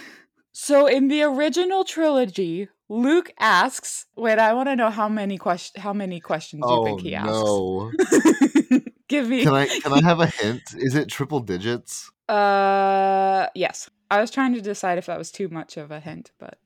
[0.58, 5.78] So in the original trilogy, Luke asks, wait, I want to know how many question
[5.82, 7.30] how many questions you Oh think he asks.
[7.30, 7.92] no.
[9.08, 10.62] Give me Can I can I have a hint?
[10.78, 12.10] Is it triple digits?
[12.26, 13.90] Uh yes.
[14.10, 16.58] I was trying to decide if that was too much of a hint, but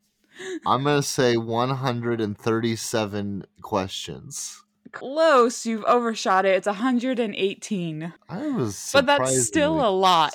[0.67, 4.63] I'm gonna say 137 questions.
[4.93, 5.65] close.
[5.67, 6.57] You've overshot it.
[6.57, 8.13] It's 118.
[8.29, 10.35] I was, But that's still a lot.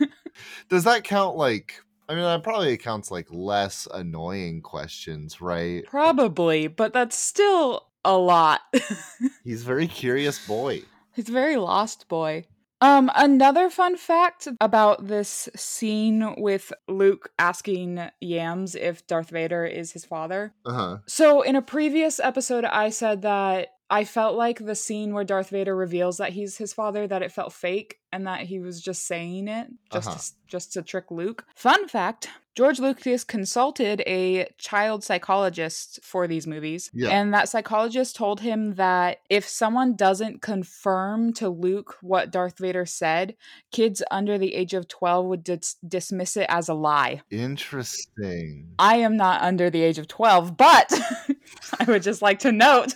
[0.68, 1.80] Does that count like?
[2.08, 5.84] I mean, that probably counts like less annoying questions, right?
[5.86, 8.60] Probably, but that's still a lot.
[9.44, 10.82] He's a very curious boy.
[11.14, 12.44] He's a very lost boy.
[12.80, 19.92] Um, another fun fact about this scene with Luke asking Yams if Darth Vader is
[19.92, 20.54] his father.
[20.64, 20.96] Uh huh.
[21.06, 25.48] So, in a previous episode, I said that I felt like the scene where Darth
[25.50, 29.06] Vader reveals that he's his father, that it felt fake and that he was just
[29.06, 30.18] saying it just, Uh-huh.
[30.18, 31.44] to, just to trick Luke.
[31.56, 36.90] Fun fact George Lucas consulted a child psychologist for these movies.
[36.92, 37.10] Yeah.
[37.10, 42.84] And that psychologist told him that if someone doesn't confirm to Luke what Darth Vader
[42.84, 43.36] said,
[43.70, 47.22] kids under the age of 12 would dis- dismiss it as a lie.
[47.30, 48.70] Interesting.
[48.76, 50.92] I am not under the age of 12, but
[51.78, 52.92] I would just like to note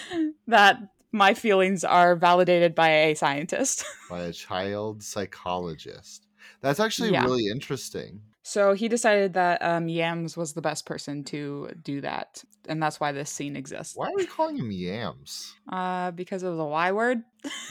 [0.48, 0.80] that
[1.12, 3.84] my feelings are validated by a scientist.
[4.10, 6.26] By a child psychologist.
[6.62, 7.22] That's actually Yeah.
[7.22, 8.20] really interesting.
[8.46, 13.00] So he decided that um, Yams was the best person to do that, and that's
[13.00, 13.96] why this scene exists.
[13.96, 15.54] Why are we calling him yams?
[15.66, 17.22] Uh, because of the Y word.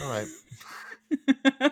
[0.02, 1.72] All right.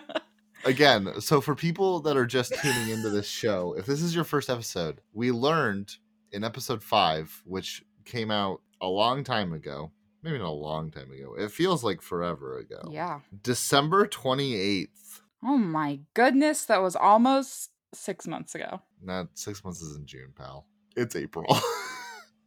[0.64, 4.22] Again, so for people that are just tuning into this show, if this is your
[4.22, 5.96] first episode, we learned
[6.30, 9.90] in episode five, which came out a long time ago,
[10.22, 12.88] maybe not a long time ago, it feels like forever ago.
[12.88, 13.18] yeah.
[13.42, 15.22] December 28th.
[15.44, 18.80] Oh my goodness, that was almost six months ago.
[19.02, 20.66] Not six months is in June, pal.
[20.96, 21.46] It's April.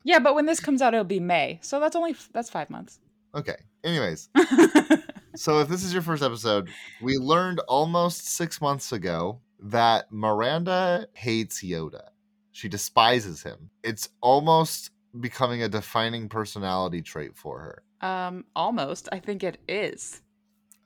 [0.08, 3.00] Yeah, but when this comes out, it'll be May, so that's only that's five months.
[3.34, 3.56] okay.
[3.84, 4.30] Anyways,
[5.36, 6.70] so if this is your first episode,
[7.02, 12.10] we learned almost six months ago that Miranda hates Yoda.
[12.52, 13.72] She despises him.
[13.84, 18.08] It's almost becoming a defining personality trait for her.
[18.08, 19.10] um, almost.
[19.12, 20.22] I think it is.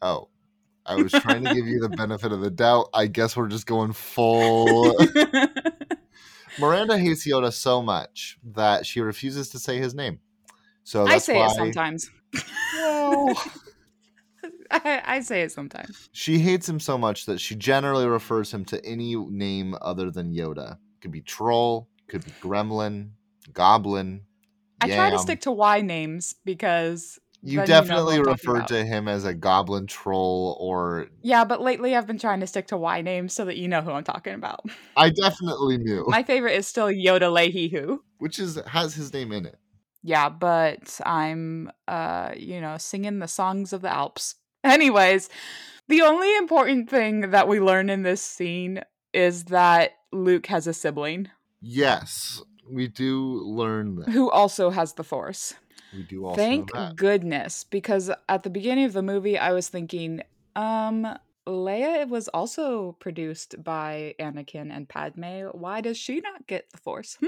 [0.01, 0.29] Oh,
[0.85, 2.89] I was trying to give you the benefit of the doubt.
[2.93, 4.95] I guess we're just going full.
[6.59, 10.19] Miranda hates Yoda so much that she refuses to say his name.
[10.83, 12.09] So that's I say why it sometimes.
[12.75, 13.43] Well,
[14.71, 16.09] I, I say it sometimes.
[16.11, 20.33] she hates him so much that she generally refers him to any name other than
[20.33, 20.77] Yoda.
[21.01, 23.11] Could be troll, could be gremlin,
[23.53, 24.21] goblin.
[24.81, 28.83] I try to stick to Y names because You then you know definitely referred to
[28.85, 32.77] him as a goblin troll, or yeah, but lately I've been trying to stick to
[32.77, 34.61] Y names so that you know who I'm talking about.
[34.97, 38.03] I definitely knew, My favorite is still Yoda Leahy Who.
[38.17, 39.57] which is has his name in it.
[40.03, 44.35] Yeah, but I'm uh, you know, singing the songs of the Alps.
[44.63, 45.29] Anyways,
[45.87, 48.81] The only important thing that we learn in this scene
[49.13, 51.29] is that Luke has a sibling
[51.61, 54.09] Yes, we do learn that.
[54.09, 55.53] who also has the Force.
[55.93, 60.21] We do also Thank goodness, because at the beginning of the movie, I was thinking,
[60.55, 61.07] um,
[61.47, 65.47] Leia was also produced by Anakin and Padme.
[65.51, 67.17] Why does she not get the Force?
[67.19, 67.27] Hmm?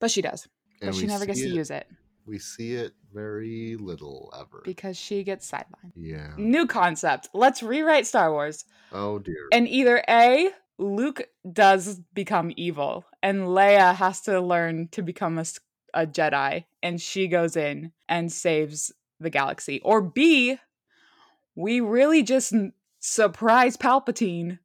[0.00, 0.48] But she does.
[0.80, 1.86] But And she never gets see to use it
[2.26, 4.62] We see it very little ever.
[4.64, 5.92] because she gets sidelined.
[5.96, 6.32] yeah.
[6.36, 7.28] New concept.
[7.32, 8.64] Let's rewrite Star Wars.
[8.92, 9.48] Oh dear.
[9.52, 15.44] And either A, Luke does become evil, and Leia has to learn to become a,
[15.94, 19.80] a Jedi, and she goes in and saves the galaxy.
[19.84, 20.58] Or B,
[21.54, 22.54] we really just
[22.98, 24.58] surprise Palpatine,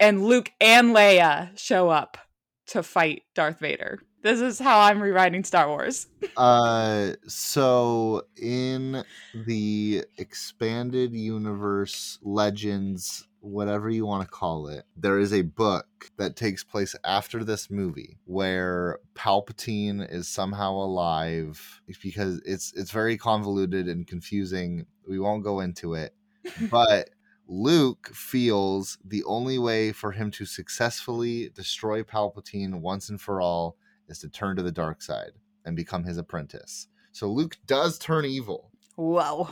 [0.00, 2.18] and Luke and Leia show up
[2.66, 4.00] to fight Darth Vader.
[4.24, 6.06] This is how I'm rewriting Star Wars.
[6.36, 9.04] Uh, so in
[9.46, 16.34] the expanded universe legends, whatever you want to call it, there is a book that
[16.34, 23.86] takes place after this movie where Palpatine is somehow alive because it's it's very convoluted
[23.86, 24.84] and confusing.
[25.08, 26.16] We won't go into it,
[26.68, 27.10] but
[27.46, 33.76] Luke feels the only way for him to successfully destroy Palpatine once and for all
[34.08, 35.32] is to turn to the dark side
[35.64, 36.88] and become his apprentice.
[37.12, 38.70] So Luke does turn evil.
[38.96, 39.48] Whoa.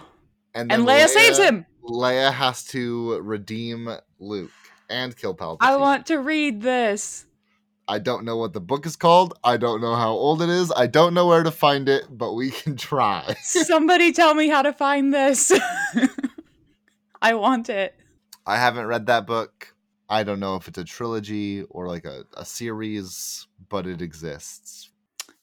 [0.55, 1.67] And, And then Leia saves him.
[1.83, 3.89] Leia has to redeem
[4.19, 4.51] Luke
[4.91, 5.59] and kill Palpatine.
[5.61, 7.27] I want to read this.
[7.89, 9.35] I don't know what the book is called.
[9.43, 10.73] I don't know how old it is.
[10.75, 13.35] I don't know where to find it, but we can try.
[13.43, 15.53] Somebody tell me how to find this.
[17.23, 17.95] I want it.
[18.47, 19.75] I haven't read that book.
[20.09, 24.91] I don't know if it's a trilogy or like a, a series, but it exists.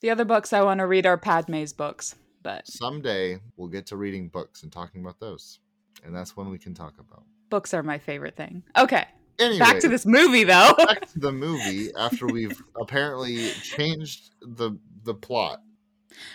[0.01, 3.97] The other books I want to read are Padme's books, but Someday we'll get to
[3.97, 5.59] reading books and talking about those.
[6.05, 7.23] And that's when we can talk about.
[7.49, 8.63] books are my favorite thing.
[8.77, 9.05] Okay,
[9.39, 10.73] Anyway, back to this movie though.
[10.77, 15.61] back to the movie after we've apparently changed the the plot.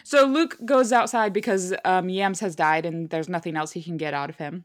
[0.04, 3.96] so Luke goes outside because um, Yams has died and there's nothing else he can
[3.96, 4.64] get out of him.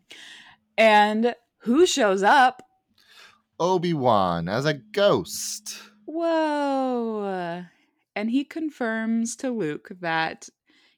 [0.77, 2.61] And who shows up?
[3.59, 5.77] Obi-Wan as a ghost.
[6.05, 7.63] Whoa.
[8.15, 10.49] And he confirms to Luke that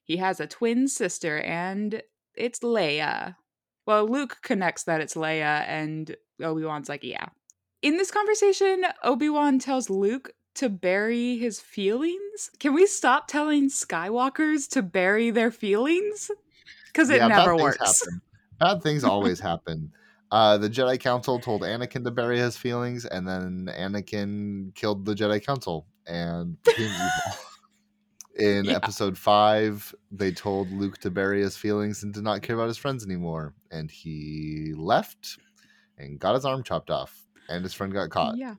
[0.04, 2.02] he has a twin sister and
[2.36, 3.36] it's Leia.
[3.86, 7.26] Well, Luke connects that it's Leia, and Obi Wan's like, yeah.
[7.82, 12.52] In this conversation, Obi Wan tells Luke to bury his feelings.
[12.60, 16.30] Can we stop telling Skywalkers to bury their feelings?
[16.88, 18.02] Because it Yeah, never works.
[18.06, 18.22] happen.
[18.60, 19.92] Bad things always happen.
[20.32, 25.14] Uh, the Jedi Council told Anakin to bury his feelings, and then Anakin killed the
[25.14, 27.38] Jedi Council and became evil.
[28.40, 28.76] In Yeah.
[28.78, 32.78] episode five, they told Luke to bury his feelings and did not care about his
[32.78, 33.54] friends anymore.
[33.72, 35.38] And he left
[35.98, 38.38] and got his arm chopped off, and his friend got caught.
[38.38, 38.56] Yeah.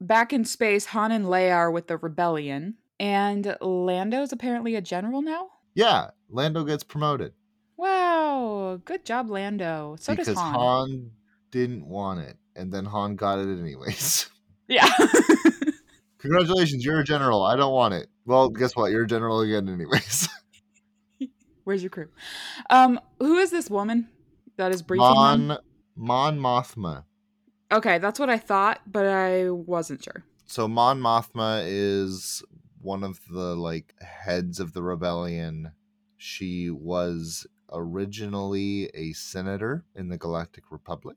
[0.00, 5.20] Back in space, Han and Leia are with the rebellion, and Lando's apparently a general
[5.22, 5.48] now.
[5.74, 7.32] Yeah, Lando gets promoted
[7.76, 9.96] Wow, good job, Lando.
[9.98, 10.54] So because does Han.
[10.54, 11.10] Han
[11.50, 14.28] didn't want it, and then Han got it anyways.
[14.66, 14.88] Yeah.
[16.20, 17.42] Congratulations, you're a general.
[17.42, 18.08] I don't want it.
[18.24, 18.90] Well, guess what?
[18.90, 20.26] You're a general again, anyways.
[21.64, 22.08] Where's your crew?
[22.70, 24.08] Um, who is this woman
[24.56, 25.46] that is briefing them?
[25.48, 25.58] Mon
[25.94, 27.04] Mon Mothma.
[27.70, 30.24] Okay, that's what I thought, but I wasn't sure.
[30.46, 32.42] So Mon Mothma is
[32.80, 35.72] one of the like heads of the rebellion.
[36.16, 41.16] She was originally a senator in the Galactic Republic.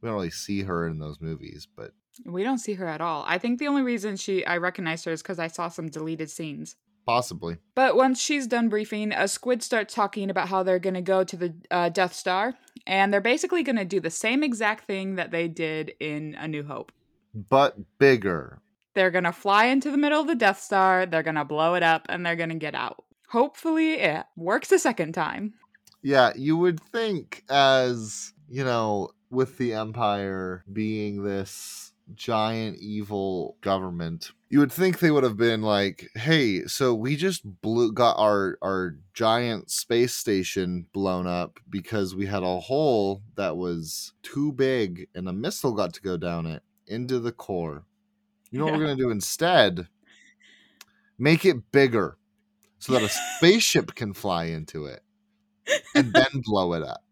[0.00, 1.92] We don't really see her in those movies, but
[2.24, 3.24] We don't see her at all.
[3.26, 6.30] I think the only reason she I recognized her is because I saw some deleted
[6.30, 6.76] scenes.
[7.06, 7.56] possibly.
[7.74, 11.22] But once she's done briefing, a squid starts talking about how they're going to go
[11.24, 12.54] to the uh, Death Star,
[12.86, 16.48] and they're basically going to do the same exact thing that they did in A
[16.48, 16.90] New Hope.
[17.32, 18.60] But bigger.
[18.94, 21.74] They're going to fly into the middle of the Death Star, they're going to blow
[21.74, 23.04] it up, and they're going to get out.
[23.28, 25.54] Hopefully, it works a second time.
[26.06, 34.30] Yeah, you would think as, you know, with the Empire being this giant evil government,
[34.48, 38.56] you would think they would have been like, "Hey, so we just blew got our
[38.62, 45.08] our giant space station blown up because we had a hole that was too big
[45.12, 47.82] and a missile got to go down it into the core.
[48.52, 49.88] You know what we're going to do instead?
[51.18, 52.16] Make it bigger
[52.78, 55.02] so that a spaceship can fly into it
[55.94, 57.02] and then blow it up.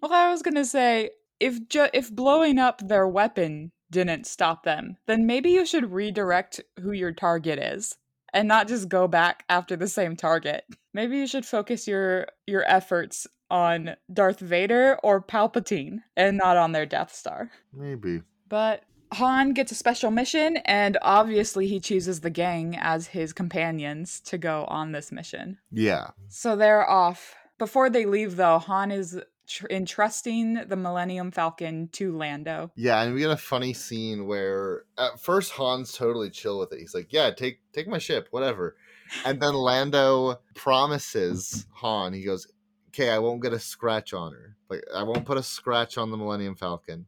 [0.00, 4.96] Well, I was gonna say if ju- if blowing up their weapon didn't stop them,
[5.06, 7.96] then maybe you should redirect who your target is
[8.32, 10.64] and not just go back after the same target.
[10.94, 16.72] Maybe you should focus your your efforts on Darth Vader or Palpatine and not on
[16.72, 17.50] their Death Star.
[17.72, 18.22] Maybe.
[18.48, 18.82] But
[19.12, 24.38] Han gets a special mission, and obviously he chooses the gang as his companions to
[24.38, 25.58] go on this mission.
[25.70, 26.10] Yeah.
[26.28, 27.34] So they're off.
[27.58, 32.72] Before they leave, though, Han is tr- entrusting the Millennium Falcon to Lando.
[32.74, 36.80] Yeah, and we get a funny scene where at first Han's totally chill with it.
[36.80, 38.76] He's like, "Yeah, take take my ship, whatever."
[39.24, 42.46] And then Lando promises Han, he goes,
[42.88, 44.56] "Okay, I won't get a scratch on her.
[44.70, 47.06] Like I won't put a scratch on the Millennium Falcon."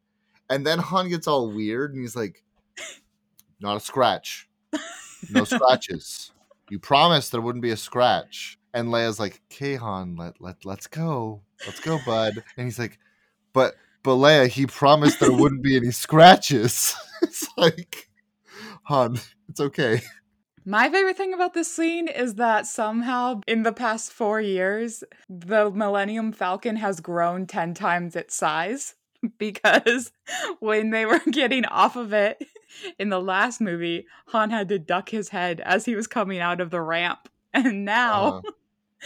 [0.51, 2.42] And then Han gets all weird and he's like,
[3.61, 4.49] "Not a scratch.
[5.30, 6.32] No scratches.
[6.70, 10.86] You promised there wouldn't be a scratch." And Leia's like, "Okay, Han, let let let's
[10.86, 11.42] go.
[11.66, 12.99] Let's go, bud." And he's like,
[13.53, 18.09] "But but Leia, he promised there wouldn't be any scratches." it's like,
[18.84, 19.18] Han,
[19.49, 20.03] it's okay.
[20.66, 25.70] My favorite thing about this scene is that somehow in the past four years, the
[25.70, 28.95] Millennium Falcon has grown 10 times its size.
[29.38, 30.12] Because
[30.60, 32.46] when they were getting off of it
[32.98, 36.60] in the last movie, Han had to duck his head as he was coming out
[36.60, 37.28] of the ramp.
[37.54, 38.50] And now, Uh,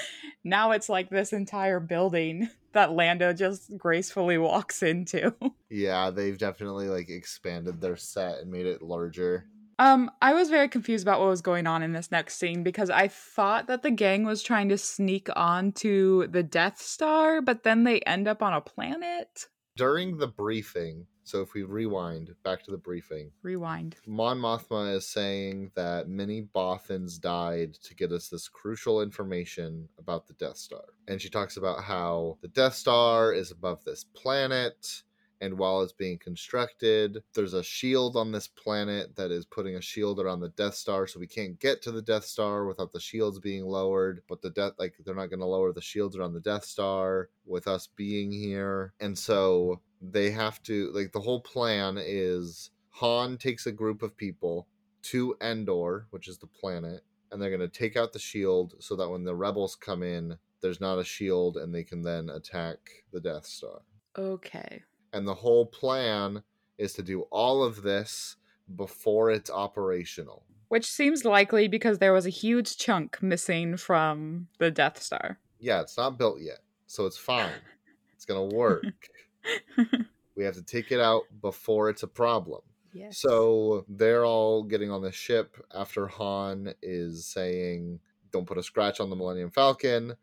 [0.44, 5.34] now it's like this entire building that Lando just gracefully walks into.
[5.68, 9.46] yeah, they've definitely like expanded their set and made it larger.
[9.80, 12.90] Um, I was very confused about what was going on in this next scene because
[12.90, 17.84] I thought that the gang was trying to sneak onto the Death Star, but then
[17.84, 19.46] they end up on a planet.
[19.78, 23.94] During the briefing, so if we rewind back to the briefing, Rewind.
[24.08, 30.26] Mon Mothma is saying that many Bothans died to get us this crucial information about
[30.26, 30.82] the Death Star.
[31.06, 35.04] And she talks about how the Death Star is above this planet,
[35.40, 39.80] and while it's being constructed, there's a shield on this planet that is putting a
[39.80, 43.00] shield around the Death Star, so we can't get to the Death Star without the
[43.00, 44.22] shields being lowered.
[44.28, 47.28] But the death, like, they're not going to lower the shields around the Death Star
[47.46, 48.94] with us being here.
[49.00, 54.16] And so they have to, like, the whole plan is Han takes a group of
[54.16, 54.66] people
[55.02, 58.96] to Endor, which is the planet, and they're going to take out the shield so
[58.96, 62.78] that when the rebels come in, there's not a shield and they can then attack
[63.12, 63.82] the Death Star.
[64.16, 64.82] Okay.
[65.12, 66.42] And the whole plan
[66.76, 68.36] is to do all of this
[68.76, 70.44] before it's operational.
[70.68, 75.38] Which seems likely because there was a huge chunk missing from the Death Star.
[75.58, 77.50] Yeah, it's not built yet, so it's fine.
[78.14, 79.08] It's going to work.
[80.34, 82.60] we have to take it out before it's a problem.
[82.92, 83.18] yes.
[83.18, 88.00] So they're all getting on the ship after Han is saying,
[88.32, 90.16] "Don't put a scratch on the Millennium Falcon,"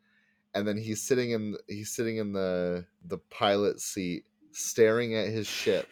[0.53, 4.25] and then he's sitting in he's sitting in the the pilot seat,
[4.56, 5.88] staring at his ship.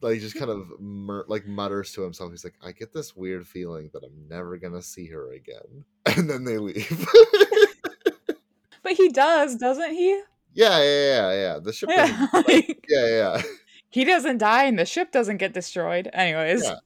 [0.00, 2.30] Like he just kind of mur- like mutters to himself.
[2.30, 6.30] He's like, "I get this weird feeling that I'm never gonna see her again," and
[6.30, 7.08] then they leave.
[8.88, 10.18] But he does, doesn't he?
[10.54, 11.58] yeah, yeah, yeah, yeah.
[11.62, 11.90] The ship.
[11.92, 12.26] Yeah.
[12.32, 13.42] like, yeah, yeah.
[13.90, 16.08] he doesn't die and the ship doesn't get destroyed.
[16.12, 16.64] Anyways.
[16.64, 16.76] Yeah.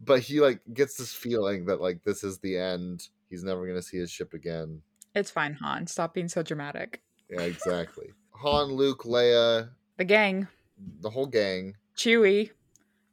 [0.00, 3.08] But he like gets this feeling that like this is the end.
[3.28, 4.82] He's never gonna see his ship again.
[5.14, 5.88] It's fine, Han.
[5.88, 7.02] Stop being so dramatic.
[7.28, 8.12] Yeah, exactly.
[8.30, 10.48] Han, Luke, Leia, The gang.
[11.00, 11.74] the whole gang.
[11.96, 12.50] Chewie.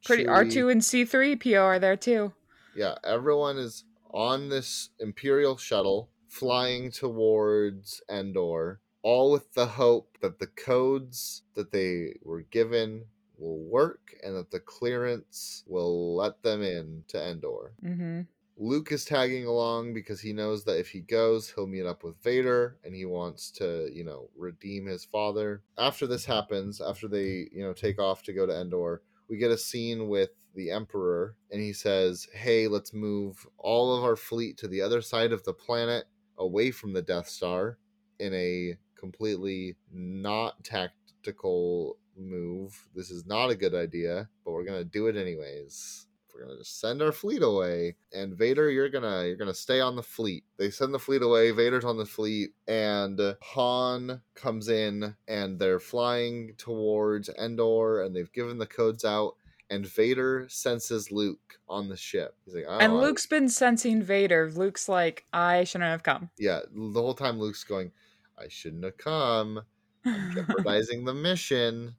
[0.06, 2.32] Pretty R2 and C3PO are there too.
[2.76, 10.38] Yeah, everyone is on this Imperial shuttle flying towards Endor, all with the hope that
[10.38, 13.06] the codes that they were given
[13.38, 17.74] will work and that the clearance will let them in to Endor.
[17.84, 18.22] Mm-hmm.
[18.58, 22.22] Luke is tagging along because he knows that if he goes, he'll meet up with
[22.24, 25.62] Vader and he wants to, you know, redeem his father.
[25.78, 29.52] After this happens, after they, you know, take off to go to Endor, we get
[29.52, 34.58] a scene with the Emperor and he says, Hey, let's move all of our fleet
[34.60, 36.06] to the other side of the planet
[36.38, 37.78] away from the Death Star
[38.20, 42.88] in a completely not tactical move.
[42.96, 46.58] This is not a good idea, but we're going to do it anyways we're gonna
[46.58, 50.44] just send our fleet away and vader you're gonna you're gonna stay on the fleet
[50.58, 55.80] they send the fleet away vader's on the fleet and han comes in and they're
[55.80, 59.36] flying towards endor and they've given the codes out
[59.70, 64.52] and vader senses luke on the ship he's like And Luke's been sensing Vader.
[64.52, 66.30] Luke's like, I shouldn't have come.
[66.38, 67.92] yeah the whole time luke's going
[68.38, 69.62] i shouldn't have come
[70.06, 71.96] i'm jeopardizing the mission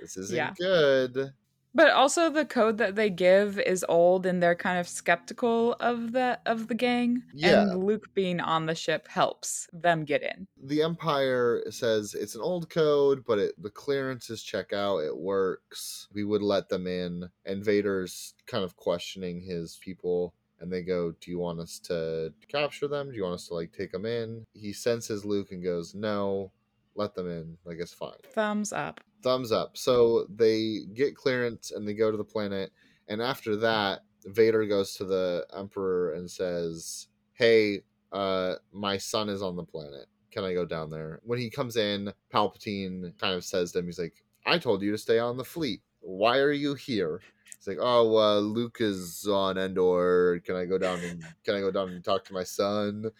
[0.00, 0.52] this isn't Yeah.
[0.58, 1.32] good
[1.78, 6.10] but also the code that they give is old and they're kind of skeptical of
[6.10, 7.22] the of the gang.
[7.32, 7.62] Yeah.
[7.62, 10.48] And Luke being on the ship helps them get in.
[10.60, 16.08] the empire says it's an old code but it, the clearances check out it works
[16.12, 21.12] we would let them in and vader's kind of questioning his people and they go,
[21.20, 23.10] "Do you want us to capture them?
[23.10, 26.50] Do you want us to like take them in?" He senses Luke and goes, "No,
[26.98, 27.56] let them in.
[27.64, 29.00] Like it's fine." Thumbs up.
[29.22, 29.76] Thumbs up.
[29.76, 32.72] So they get clearance and they go to the planet,
[33.08, 37.82] and after that, Vader goes to the Emperor and says, "Hey,
[38.12, 40.06] uh, my son is on the planet.
[40.30, 43.86] Can I go down there?" When he comes in, Palpatine kind of says to him,
[43.86, 45.80] "He's like, I told you to stay on the fleet.
[46.00, 47.20] Why are you here?"
[47.58, 50.40] It's like, oh, uh, Luke is on Endor.
[50.44, 53.10] Can I go down and can I go down and talk to my son?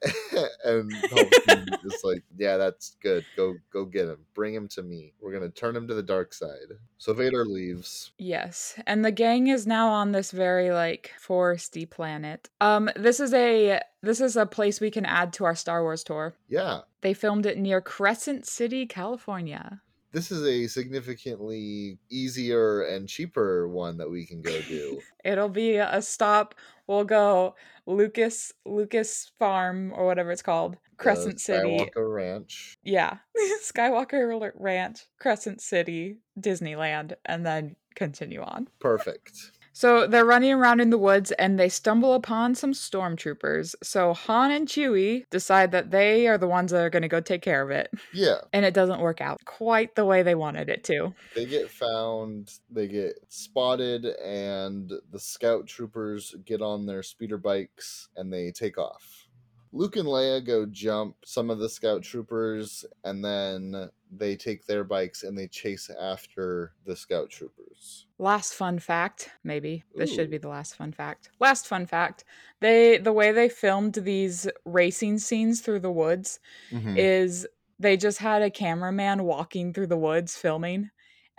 [0.64, 3.24] and Palpatine is like, yeah, that's good.
[3.36, 4.18] Go, go get him.
[4.34, 5.12] Bring him to me.
[5.20, 6.76] We're gonna turn him to the dark side.
[6.98, 8.12] So Vader leaves.
[8.18, 12.48] Yes, and the gang is now on this very like foresty planet.
[12.60, 16.04] Um, this is a this is a place we can add to our Star Wars
[16.04, 16.34] tour.
[16.48, 19.80] Yeah, They filmed it near Crescent City, California.
[20.12, 25.00] This is a significantly easier and cheaper one that we can go do.
[25.24, 26.54] It'll be a stop.
[26.86, 27.54] We'll go
[27.86, 31.78] Lucas Lucas Farm or whatever it's called, Crescent City.
[31.78, 32.78] Skywalker Ranch.
[32.82, 33.18] Yeah,
[33.62, 38.68] Skywalker Ranch, Crescent City, Disneyland, and then continue on.
[38.78, 39.57] Perfect.
[39.78, 43.76] So they're running around in the woods and they stumble upon some stormtroopers.
[43.80, 47.20] So Han and Chewie decide that they are the ones that are going to go
[47.20, 47.88] take care of it.
[48.12, 51.14] Yeah, And it doesn't work out quite the way they wanted it to.
[51.36, 58.08] they get found, they get spotted, and the scout troopers get on their speeder bikes
[58.16, 59.28] and they take off.
[59.72, 64.84] Luke and Leia go jump some of the scout troopers, and then they take their
[64.84, 68.06] bikes and they chase after the scout troopers.
[68.18, 69.84] Last fun fact, maybe.
[69.94, 71.30] This should be the last fun fact.
[71.40, 72.24] Last fun fact.
[72.60, 76.40] They the way they filmed these racing scenes through the woods
[76.72, 76.96] Mhm.
[76.98, 77.46] is
[77.78, 80.90] they just had a cameraman walking through the woods filming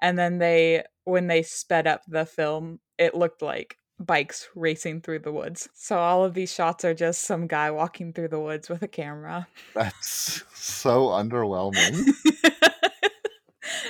[0.01, 5.19] and then they when they sped up the film it looked like bikes racing through
[5.19, 8.69] the woods so all of these shots are just some guy walking through the woods
[8.69, 9.45] with a camera
[9.75, 12.05] That's so underwhelming.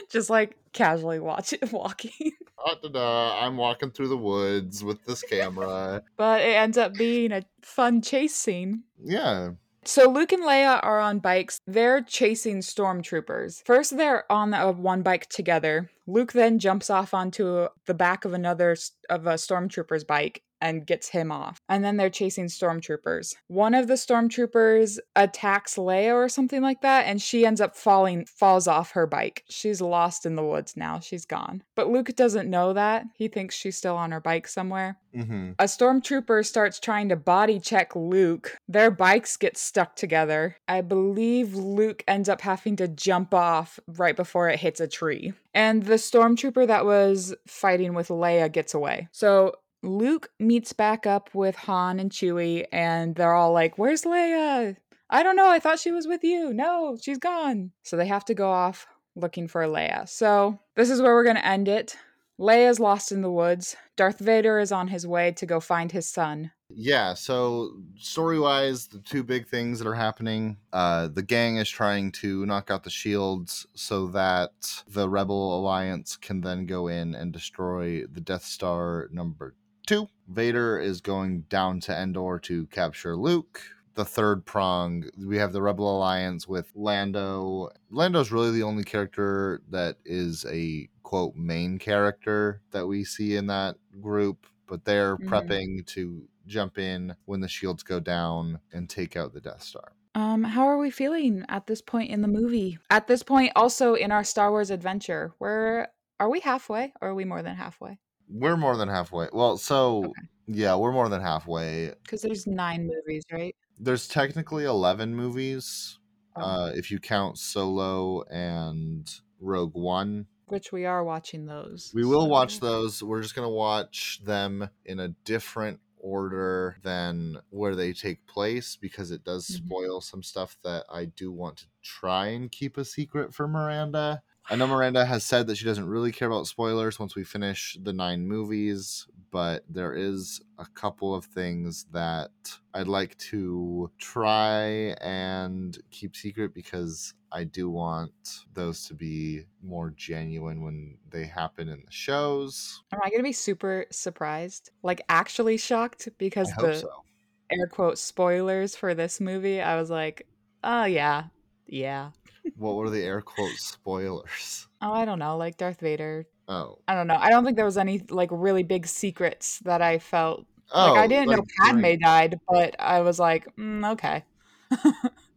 [0.09, 2.31] just like casually watch it walking
[2.65, 6.03] Da-da-da, uh, I'm walking through the woods with this camera.
[6.17, 9.51] but it ends up being a fun chase scene Yeah.
[9.85, 11.61] So Luke and Leia are on bikes.
[11.65, 13.65] They're chasing stormtroopers.
[13.65, 15.89] First, they're on a uh, one bike together.
[16.05, 18.75] Luke then jumps off onto the back of another
[19.09, 21.59] of a stormtrooper's bike and gets him off.
[21.69, 23.35] And then they're chasing stormtroopers.
[23.47, 28.25] One of the stormtroopers attacks Leia or something like that, and she ends up falling,
[28.25, 29.43] falls off her bike.
[29.49, 30.99] She's lost in the woods now.
[30.99, 31.63] She's gone.
[31.75, 33.05] But Luke doesn't know that.
[33.15, 34.97] He thinks she's still on her bike somewhere.
[35.13, 38.57] hmm A stormtrooper starts trying to body check Luke.
[38.67, 40.57] Their bikes get stuck together.
[40.67, 45.33] I believe Luke ends up having to jump off right before it hits a tree.
[45.53, 49.07] And the stormtrooper that was fighting with Leia gets away.
[49.11, 54.75] So Luke meets back up with Han and Chewie, and they're all like, Where's Leia?
[55.09, 55.49] I don't know.
[55.49, 56.53] I thought she was with you.
[56.53, 57.71] No, she's gone.
[57.83, 60.07] So they have to go off looking for Leia.
[60.07, 61.95] So this is where we're going to end it.
[62.39, 63.75] Leia's lost in the woods.
[63.97, 66.51] Darth Vader is on his way to go find his son.
[66.69, 71.69] Yeah, so story wise, the two big things that are happening uh, the gang is
[71.69, 74.51] trying to knock out the shields so that
[74.87, 79.55] the Rebel Alliance can then go in and destroy the Death Star number
[79.89, 80.07] two.
[80.27, 83.59] Vader is going down to Endor to capture Luke.
[83.95, 87.69] The third prong, we have the Rebel Alliance with Lando.
[87.89, 93.47] Lando's really the only character that is a quote main character that we see in
[93.47, 95.27] that group, but they're Mhm.
[95.27, 99.93] prepping to jump in when the shields go down and take out the Death Star.
[100.13, 102.77] Um, how are we feeling at this point in the movie?
[102.91, 107.15] At this point, also in our Star Wars adventure, where are we halfway or are
[107.15, 107.97] we more than halfway?
[108.29, 109.27] We're more than halfway.
[109.33, 110.21] Well, so Okay.
[110.47, 111.93] yeah, we're more than halfway.
[112.03, 113.55] Because there's nine movies, right?
[113.79, 115.99] There's technically 11 movies
[116.35, 116.41] Oh.
[116.41, 119.09] uh, if you count Solo and
[119.39, 120.27] Rogue One.
[120.45, 121.91] Which we are watching those.
[121.93, 123.03] We will watch those.
[123.03, 128.75] We're just going to watch them in a different order than where they take place
[128.75, 129.65] because it does Mhm.
[129.65, 134.23] spoil some stuff that I do want to try and keep a secret for Miranda.
[134.51, 137.77] I know Miranda has said that she doesn't really care about spoilers once we finish
[137.83, 142.31] the nine movies, but there is a couple of things that
[142.73, 148.11] I'd like to try and keep secret because I do want
[148.55, 152.81] those to be more genuine when they happen in the shows.
[152.91, 154.71] Am I going to be super surprised?
[154.81, 156.09] Like, actually shocked?
[156.17, 157.03] Because the so.
[157.51, 160.25] air quote spoilers for this movie, I was like,
[160.63, 161.25] oh, yeah.
[161.67, 162.09] Yeah.
[162.57, 164.67] What were the air quote spoilers?
[164.81, 165.37] Oh, I don't know.
[165.37, 167.17] Like Darth Vader Oh, I don't know.
[167.19, 170.99] I don't think there was any like really big secrets that I felt Oh, like
[171.03, 174.23] I didn't know like Padme during- died, but I was like, mm, okay.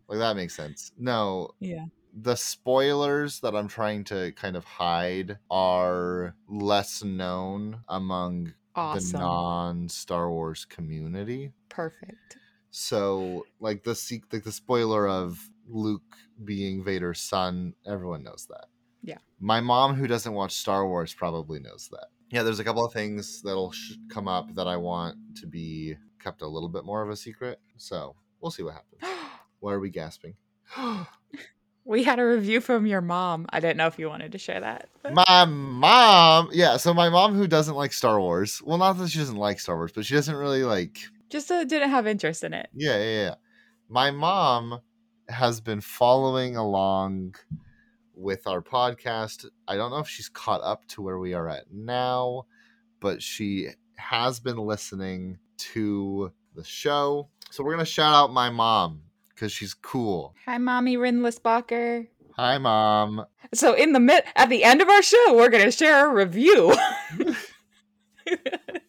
[0.08, 0.92] like that makes sense.
[0.98, 1.86] No, Yeah.
[2.14, 9.88] the spoilers that I'm trying to kind of hide are less known among the non
[9.90, 11.52] Star Wars community.
[11.68, 12.38] Perfect.
[12.70, 13.94] So, like the
[14.32, 18.66] like the spoiler of Luke being Vader's son, everyone knows that.
[19.02, 19.18] Yeah.
[19.40, 22.06] My mom, who doesn't watch Star Wars, probably knows that.
[22.30, 25.96] Yeah, there's a couple of things that'll sh- come up that I want to be
[26.22, 27.60] kept a little bit more of a secret.
[27.76, 29.02] So we'll see what happens.
[29.60, 30.34] Why are we gasping?
[31.84, 33.46] we had a review from your mom.
[33.50, 34.88] I didn't know if you wanted to share that.
[35.02, 36.76] but- my mom, yeah.
[36.76, 39.76] So my mom, who doesn't like Star Wars, well, not that she doesn't like Star
[39.76, 40.98] Wars, but she doesn't really like
[41.28, 42.68] Just uh, didn't have interest in it.
[42.72, 43.34] Yeah, yeah, yeah.
[43.88, 44.80] My mom
[45.32, 47.34] has been following along
[48.14, 49.46] with our podcast.
[49.66, 52.46] I don't know if she's caught up to where we are at now,
[53.00, 57.28] but she has been listening to the show.
[57.50, 60.34] So we're going to shout out my mom because she's cool.
[60.46, 62.06] Hi, mommy Rindlisbacher.
[62.36, 63.26] Hi, mom.
[63.52, 66.74] So in the mid at the end of our show, we're gonna share a review.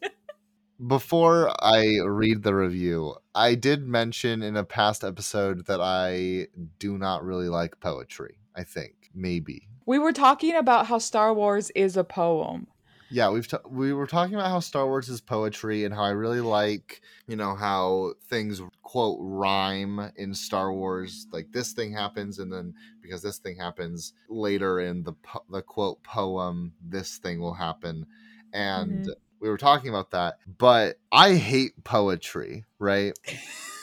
[0.87, 6.47] Before I read the review, I did mention in a past episode that I
[6.79, 8.39] do not really like poetry.
[8.55, 12.67] I think maybe we were talking about how Star Wars is a poem.
[13.13, 16.09] Yeah we've t- we were talking about how star wars is poetry and how i
[16.09, 22.39] really like you know how things quote rhyme in star wars like this thing happens
[22.39, 27.39] and then because this thing happens later in the po- the quote poem this thing
[27.39, 28.05] will happen.
[28.51, 29.13] And Mhm.
[29.39, 33.13] we were talking about that but i hate poetry right?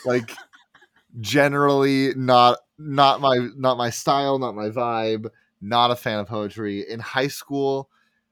[0.05, 0.37] Like
[1.21, 5.29] generally not not my not my style not my vibe
[5.61, 6.89] not a fan of poetry.
[6.89, 7.91] In high school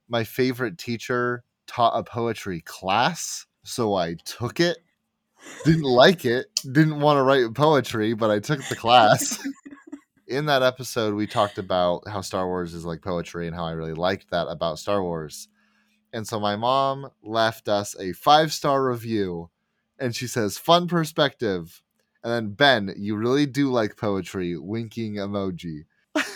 [0.08, 4.78] my favorite teacher taught a poetry class so i took it.
[5.64, 9.38] Didn't like it didn't want to write poetry but i took the class.
[10.26, 13.72] In that episode we talked about how star wars is like poetry and how i
[13.72, 15.48] really liked that about star wars.
[16.12, 19.50] And so my mom left us a five star review
[19.98, 21.82] and she says fun perspective.
[22.24, 24.56] And then ben you really do like poetry.
[24.56, 25.84] Winking emoji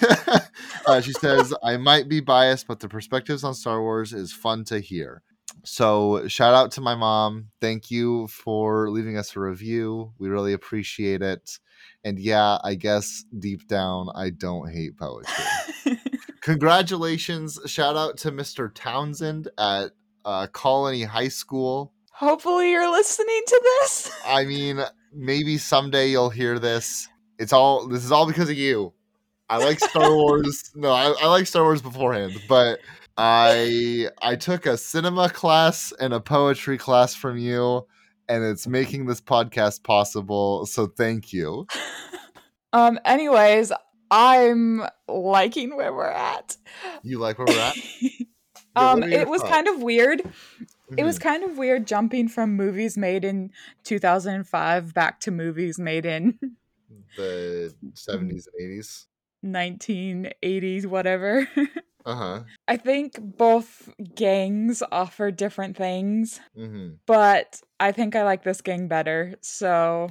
[0.86, 4.64] uh, she says i might be biased but the perspectives on star wars is fun
[4.64, 5.22] to hear.
[5.64, 7.48] So shout out to my mom.
[7.60, 10.12] Thank you for leaving us a review.
[10.18, 11.58] We really appreciate it.
[12.04, 15.44] And yeah i guess deep down i don't hate poetry.
[16.40, 17.58] Congratulations.
[17.66, 19.90] Shout out to mr townsend at
[20.24, 21.92] uh, colony high school.
[22.12, 24.10] Hopefully you're listening to this.
[24.26, 24.80] i mean
[25.12, 27.08] maybe someday you'll hear this.
[27.38, 28.92] It's all this is all because of you
[29.52, 32.80] i like star wars no I, I like star wars beforehand but
[33.18, 37.86] i i took a cinema class and a poetry class from you
[38.28, 41.66] and it's making this podcast possible so thank you
[42.72, 43.70] um anyways,
[44.10, 46.56] I'm liking where we're at.
[47.02, 47.76] you like where we're at
[48.76, 49.52] um what are your it was thoughts?
[49.54, 50.22] kind of weird.
[50.98, 51.22] It was Mhm.
[51.22, 53.50] kind of weird jumping from movies made in
[53.84, 56.38] 2005 back to movies made in
[57.16, 59.06] the 70s and 80s
[59.42, 61.48] 1980s whatever.
[62.04, 68.62] uh-huh I think both gangs offer different things, hmm but I think I like this
[68.62, 69.36] gang better.
[69.42, 70.10] So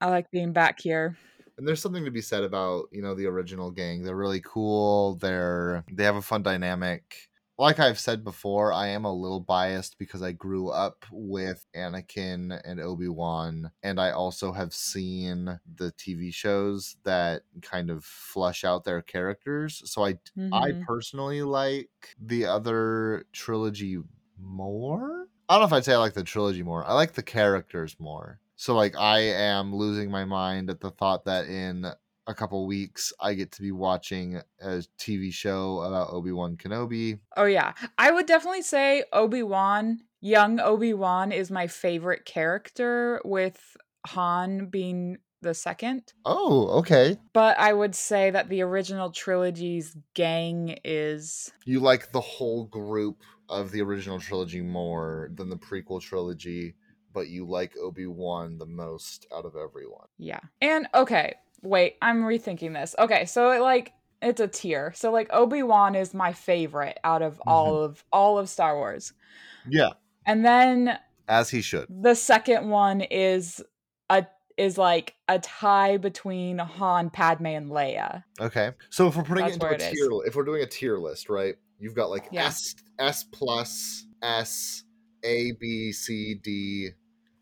[0.00, 1.18] I like being back here.
[1.56, 5.16] and there's something to be said about you know the original gang they're really cool
[5.16, 7.28] they're they have a fun dynamic
[7.58, 12.60] like i've said before i am a little biased because i grew up with anakin
[12.64, 15.44] and obi-wan and i also have seen
[15.76, 20.18] the tv shows that kind of flush out their characters so i
[20.52, 20.86] i Mhm.
[20.86, 23.98] personally like the other trilogy
[24.36, 27.22] more i don't know if i'd say i like the trilogy more i like the
[27.22, 31.86] characters more so like i am losing my mind at the thought that in
[32.26, 37.44] a couple weeks i get to be watching a tv show about obi-wan kenobi Oh
[37.44, 37.72] yeah.
[37.98, 45.52] I would definitely say Obi-Wan, young Obi-Wan is my favorite character with Han being the
[45.54, 46.12] second.
[46.24, 52.20] oh okay But I would say that the original trilogy's gang is you like the
[52.20, 53.18] whole group
[53.48, 56.74] of the original trilogy more than the prequel trilogy
[57.12, 60.40] but you like obi-wan the most out of everyone yeah.
[60.62, 61.34] And okay,
[61.64, 62.94] wait, I'm rethinking this.
[62.98, 63.92] Okay, so it like
[64.22, 64.92] it's a tier.
[64.94, 67.48] So like Obi-Wan is my favorite out of mm-hmm.
[67.48, 69.12] all of all of Star Wars.
[69.68, 69.90] yeah
[70.26, 70.98] And then
[71.28, 73.62] as he should the second one is
[74.10, 78.22] a is like a tie between Han, Padme, and Leia.
[78.40, 78.70] Okay.
[78.90, 79.90] So if we're putting That's it into a it is.
[79.90, 81.56] tier, if we're doing a tier list, right?
[81.78, 82.46] You've got like Yeah.
[82.46, 84.84] S S plus S
[85.24, 86.90] A B C D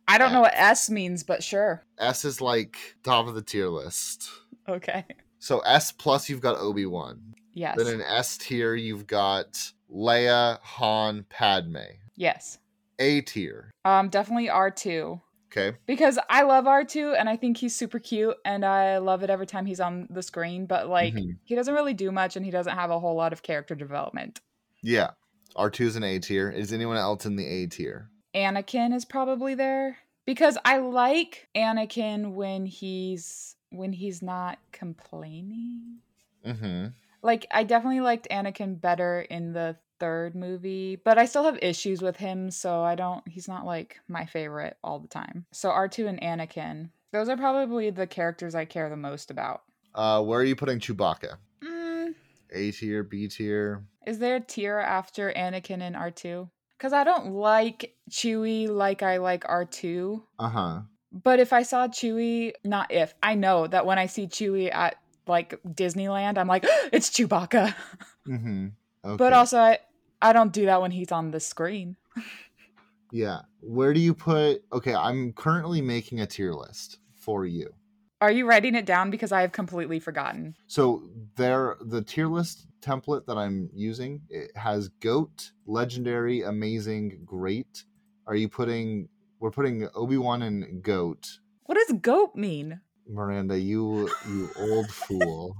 [0.08, 1.82] I don't know what S means, but sure.
[1.98, 4.28] S is like top of the tier list.
[4.68, 5.04] Okay.
[5.38, 7.34] So S plus, you've got Obi Wan.
[7.54, 7.76] Yes.
[7.76, 11.76] Then in S tier, you've got Leia, Han, Padme.
[12.16, 12.58] yes.
[12.98, 13.70] A tier.
[13.84, 15.20] Um, definitely R2.
[15.50, 15.76] Okay.
[15.86, 19.46] Because I love R2 and I think he's super cute and I love it every
[19.46, 21.36] time he's on the screen, but like Mhm.
[21.44, 24.40] he doesn't really do much and he doesn't have a whole lot of character development.
[24.82, 25.10] Yeah.
[25.56, 26.48] R2 is an A tier.
[26.50, 28.08] Is anyone else in the A tier?
[28.34, 35.98] Anakin is probably there because I like Anakin when he's when he's not complaining.
[36.46, 36.86] Mm-hmm.
[37.22, 42.02] Like I definitely liked Anakin better in the third movie, but I still have issues
[42.02, 45.46] with him, so I don't he's not like my favorite all the time.
[45.52, 49.62] So R2 and Anakin, those are probably the characters I care the most about.
[49.94, 51.36] Uh, where are you putting Chewbacca?
[51.62, 52.14] Mm,
[52.52, 53.84] A tier, B tier.
[54.06, 56.48] is there a tier after Anakin and R2?
[56.82, 60.20] Cuz I don't like Chewie like I like R2.
[60.40, 60.80] Uh huh.
[61.12, 64.96] But if I saw Chewie, not if, I know that when I see Chewie at
[65.28, 67.72] like Disneyland, I'm like, it's Chewbacca.
[68.26, 68.68] Mm-hmm.
[69.04, 69.16] Okay.
[69.16, 69.78] But also, I,
[70.20, 71.96] I don't do that when he's on the screen.
[73.12, 73.42] yeah.
[73.60, 74.64] Where do you put?
[74.72, 77.72] Okay, I'm currently making a tier list for you.
[78.22, 79.10] Are you writing it down?
[79.10, 80.54] Because I have completely forgotten.
[80.68, 81.02] So
[81.34, 87.82] there, the tier list template that I'm using it has goat, legendary, amazing, great.
[88.28, 89.08] Are you putting?
[89.40, 91.40] We're putting Obi Wan and goat.
[91.64, 92.80] What does goat mean?
[93.08, 95.56] Miranda, you you old fool.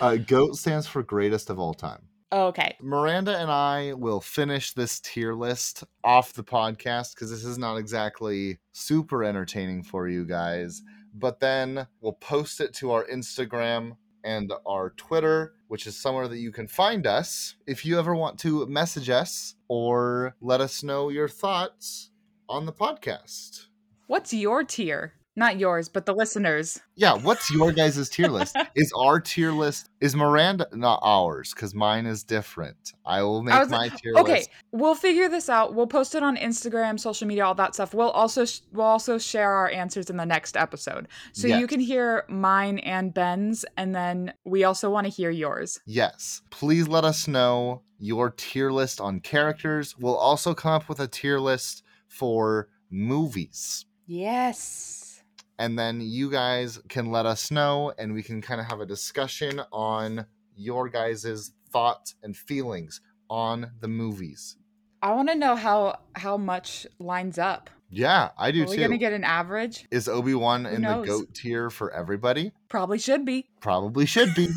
[0.00, 2.08] Uh, goat stands for greatest of all time.
[2.32, 2.74] Oh, okay.
[2.80, 7.76] Miranda and I will finish this tier list off the podcast because this is not
[7.76, 10.82] exactly super entertaining for you guys.
[11.14, 16.38] But then we'll post it to our Instagram and our Twitter, which is somewhere that
[16.38, 21.08] you can find us if you ever want to message us or let us know
[21.08, 22.10] your thoughts
[22.48, 23.66] on the podcast.
[24.06, 25.14] What's your tier?
[25.34, 26.78] Not yours, but the listeners.
[26.94, 28.54] Yeah, what's your guys' tier list?
[28.74, 32.92] Is our tier list is Miranda not ours because mine is different.
[33.06, 34.48] I will make I my tier Okay, list.
[34.50, 35.74] Okay, we'll figure this out.
[35.74, 37.94] We'll post it on Instagram, social media, all that stuff.
[37.94, 41.80] We'll also sh- we'll also share our answers in the next episode, so you can
[41.80, 45.80] hear mine and Ben's, and then we also want to hear yours.
[45.86, 46.42] Yes.
[46.50, 49.96] Please let us know your tier list on characters.
[49.98, 53.86] We'll also come up with a tier list for movies.
[54.06, 55.11] Yes.
[55.58, 58.86] And then you guys can let us know and we can kind of have a
[58.86, 60.26] discussion on
[60.56, 64.56] your guys' thoughts and feelings on the movies.
[65.02, 67.70] I want to know how how much lines up.
[67.90, 68.82] Yeah, I do Are we too.
[68.82, 69.86] gonna get an average?
[69.90, 72.52] Is Obi Wan in the goat tier for everybody?
[72.68, 73.46] Probably should be.
[73.60, 74.48] Probably should be.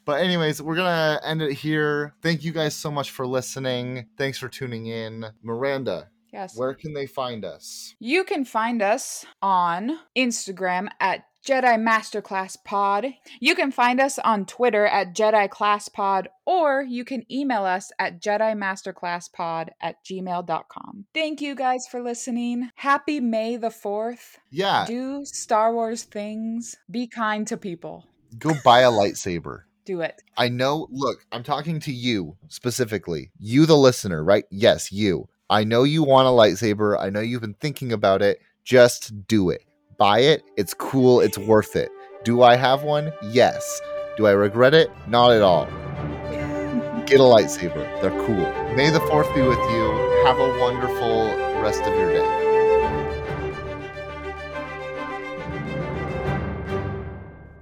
[0.05, 2.15] But anyways, we're gonna end it here.
[2.21, 4.07] Thank you guys so much for listening.
[4.19, 5.25] Thanks for tuning in.
[5.43, 6.57] Miranda, yes.
[6.57, 7.95] where can they find us?
[7.99, 13.07] You can find us on Instagram at Jedi Masterclass Pod.
[13.39, 17.93] You can find us on Twitter at Jedi Class Pod, or you can email us
[17.99, 21.05] at Jedi Masterclass Pod at gmail.com.
[21.13, 22.71] Thank you guys for listening.
[22.77, 24.39] Happy May the 4th.
[24.51, 26.77] Yeah, Do Star Wars things.
[26.91, 28.07] Be kind to people.
[28.39, 29.65] go buy a lightsaber.
[29.85, 30.23] Do it.
[30.39, 33.33] I know, look, I'm talking to you specifically.
[33.39, 34.45] You, the listener, right?
[34.51, 35.29] Yes, you.
[35.51, 36.99] I know you want a lightsaber.
[36.99, 38.41] I know you've been thinking about it.
[38.65, 39.63] Just do it.
[39.99, 40.43] Buy it.
[40.57, 41.21] It's cool.
[41.21, 41.91] It's worth it.
[42.25, 43.13] Do I have one?
[43.23, 43.81] Yes.
[44.17, 44.91] Do I regret it?
[45.07, 45.67] Not at all.
[47.07, 47.85] Get a lightsaber.
[48.01, 48.75] They're cool.
[48.75, 50.25] May the 4th be with you.
[50.25, 51.27] Have a wonderful
[51.61, 52.54] rest of your day.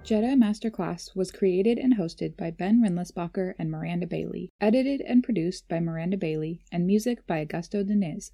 [0.05, 5.69] Jedi Masterclass was created and hosted by Ben Rindlisbacher and Miranda Bailey, edited and produced
[5.69, 8.33] by Miranda Bailey, and music by Augusto Deniz.